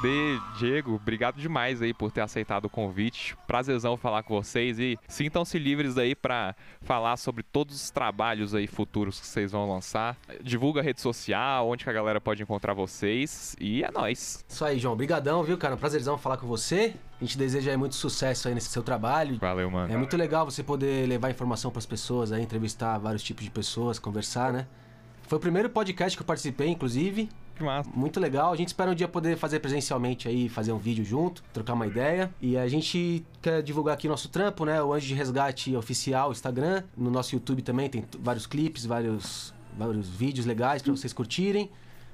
[0.00, 3.36] B, Diego, obrigado demais aí por ter aceitado o convite.
[3.48, 8.68] Prazerzão falar com vocês e sintam-se livres aí pra falar sobre todos os trabalhos aí
[8.68, 10.16] futuros que vocês vão lançar.
[10.40, 14.44] Divulga a rede social, onde que a galera pode encontrar vocês e é nóis.
[14.48, 14.94] Isso aí, João.
[14.94, 15.74] Obrigadão, viu, cara?
[15.74, 16.94] Um prazerzão falar com você.
[17.20, 19.36] A gente deseja aí muito sucesso aí nesse seu trabalho.
[19.38, 19.92] Valeu, mano.
[19.92, 23.98] É muito legal você poder levar informação pras pessoas, aí, entrevistar vários tipos de pessoas,
[23.98, 24.68] conversar, né?
[25.28, 27.28] Foi o primeiro podcast que eu participei, inclusive.
[27.58, 27.90] Que massa.
[27.92, 28.52] Muito legal.
[28.52, 31.88] A gente espera um dia poder fazer presencialmente aí, fazer um vídeo junto, trocar uma
[31.88, 32.32] ideia.
[32.40, 34.80] E a gente quer divulgar aqui nosso trampo, né?
[34.80, 36.84] O Anjo de Resgate Oficial, Instagram.
[36.96, 41.68] No nosso YouTube também tem vários clipes, vários, vários vídeos legais pra vocês curtirem.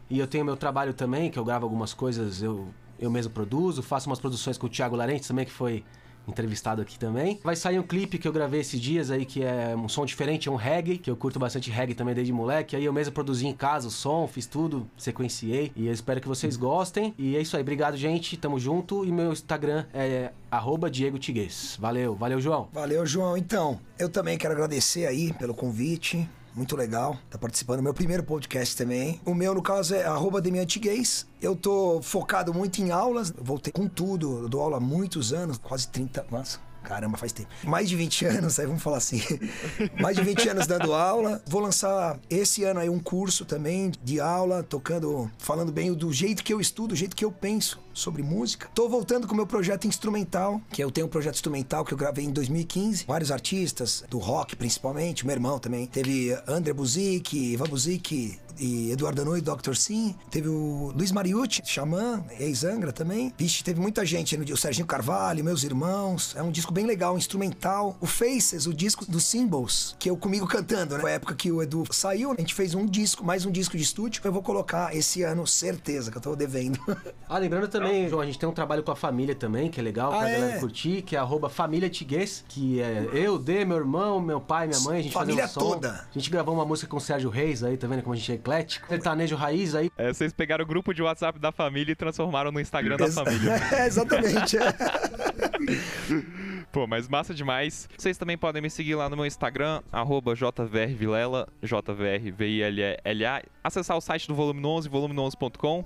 [0.08, 2.68] E eu tenho meu trabalho também, que eu gravo algumas coisas, eu,
[2.98, 3.82] eu mesmo produzo.
[3.82, 5.84] Faço umas produções com o Thiago Larente também, que foi
[6.26, 7.40] entrevistado aqui também.
[7.42, 10.48] Vai sair um clipe que eu gravei esses dias aí, que é um som diferente,
[10.48, 12.76] é um reggae, que eu curto bastante reggae também desde moleque.
[12.76, 15.72] Aí eu mesmo produzi em casa o som, fiz tudo, sequenciei.
[15.76, 17.14] E eu espero que vocês gostem.
[17.18, 18.36] E é isso aí, obrigado, gente.
[18.36, 19.04] Tamo junto.
[19.04, 21.76] E meu Instagram é arroba Diego Tiguez.
[21.80, 22.68] Valeu, valeu, João.
[22.72, 23.36] Valeu, João.
[23.36, 26.28] Então, eu também quero agradecer aí pelo convite.
[26.54, 27.18] Muito legal.
[27.28, 29.20] Tá participando do meu primeiro podcast também.
[29.24, 31.26] O meu, no caso, é arroba Demiantiguez.
[31.42, 33.32] Eu tô focado muito em aulas.
[33.36, 34.42] Voltei com tudo.
[34.42, 36.26] Eu dou aula há muitos anos, quase 30.
[36.30, 36.60] Nossa.
[36.84, 37.48] Caramba, faz tempo.
[37.64, 39.20] Mais de 20 anos, aí vamos falar assim.
[40.00, 41.42] Mais de 20 anos dando aula.
[41.46, 46.44] Vou lançar esse ano aí um curso também de aula, tocando, falando bem do jeito
[46.44, 48.68] que eu estudo, do jeito que eu penso sobre música.
[48.74, 51.98] Tô voltando com o meu projeto instrumental, que eu tenho um projeto instrumental que eu
[51.98, 53.04] gravei em 2015.
[53.06, 55.86] Vários artistas, do rock principalmente, meu irmão também.
[55.86, 59.74] Teve André Buzik, Ivan Buzik, e Eduardo Anu e Dr.
[59.74, 60.14] Sim.
[60.30, 63.32] Teve o Luiz Mariucci, Xamã, ex-Angra também.
[63.36, 64.36] Vixe, teve muita gente.
[64.52, 66.34] O Serginho Carvalho, meus irmãos.
[66.36, 67.96] É um disco bem legal, instrumental.
[68.00, 71.00] O Faces, o disco dos Symbols, que eu comigo cantando, né?
[71.00, 73.76] Foi a época que o Edu saiu, a gente fez um disco, mais um disco
[73.76, 74.20] de estúdio.
[74.24, 76.78] Eu vou colocar esse ano, certeza, que eu tô devendo.
[77.26, 79.82] Ah, lembrando também, João, a gente tem um trabalho com a família também, que é
[79.82, 80.38] legal pra Ah, é?
[80.38, 84.68] galera curtir, que é arroba família Tiguez, que é eu, D, meu irmão, meu pai,
[84.68, 85.58] minha mãe, a gente Família um som.
[85.60, 86.06] toda.
[86.08, 88.30] A gente gravou uma música com o Sérgio Reis aí, tá vendo como a gente
[88.30, 88.86] é eclético?
[88.88, 89.90] Sertanejo raiz aí.
[89.96, 93.54] É, vocês pegaram o grupo de WhatsApp da família e transformaram no Instagram da família.
[93.72, 94.56] é, exatamente.
[94.58, 94.72] é.
[96.70, 97.88] Pô, mas massa demais.
[97.96, 103.42] Vocês também podem me seguir lá no meu Instagram, arroba jvrvilela, jvrvilela.
[103.62, 105.84] Acessar o site do Volume 11, volume11.com.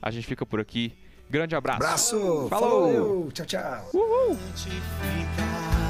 [0.00, 0.92] A gente fica por aqui.
[1.28, 1.82] Grande abraço.
[1.82, 2.46] Abraço.
[2.48, 2.92] Falou.
[2.92, 3.32] Falou.
[3.32, 3.90] Tchau, tchau.
[3.94, 5.85] Yeah.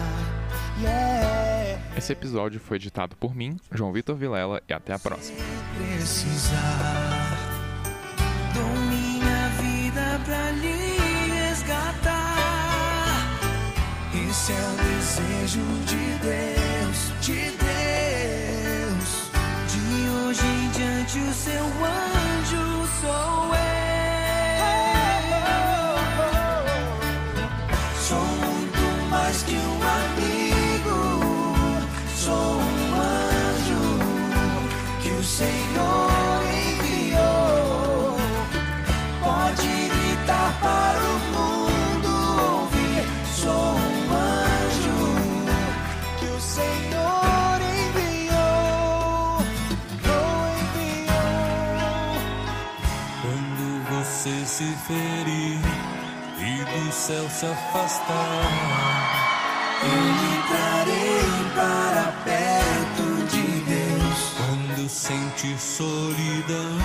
[1.97, 5.39] Esse episódio foi editado por mim, João Vitor Vilela, e até a próxima.
[5.77, 7.39] precisar.
[8.53, 10.99] Dou minha vida pra lhe
[11.47, 12.21] resgatar.
[14.29, 19.31] Esse é o desejo de Deus, de Deus.
[19.73, 23.96] De hoje em diante, o seu anjo sou eu.
[54.27, 55.61] Você se ferir
[56.39, 58.07] e do céu se afastar,
[59.83, 64.35] Eu trarei para perto de Deus.
[64.37, 66.79] quando sentir solidão,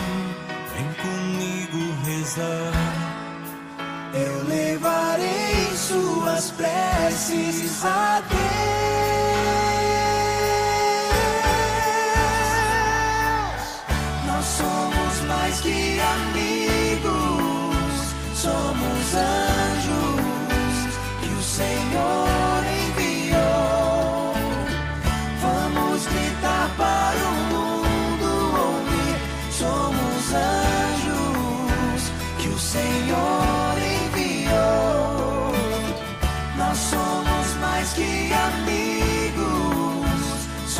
[0.75, 2.73] vem comigo rezar.
[4.13, 9.00] Eu levarei suas preces a Deus.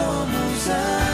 [0.04, 0.34] 我不
[0.68, 1.11] 在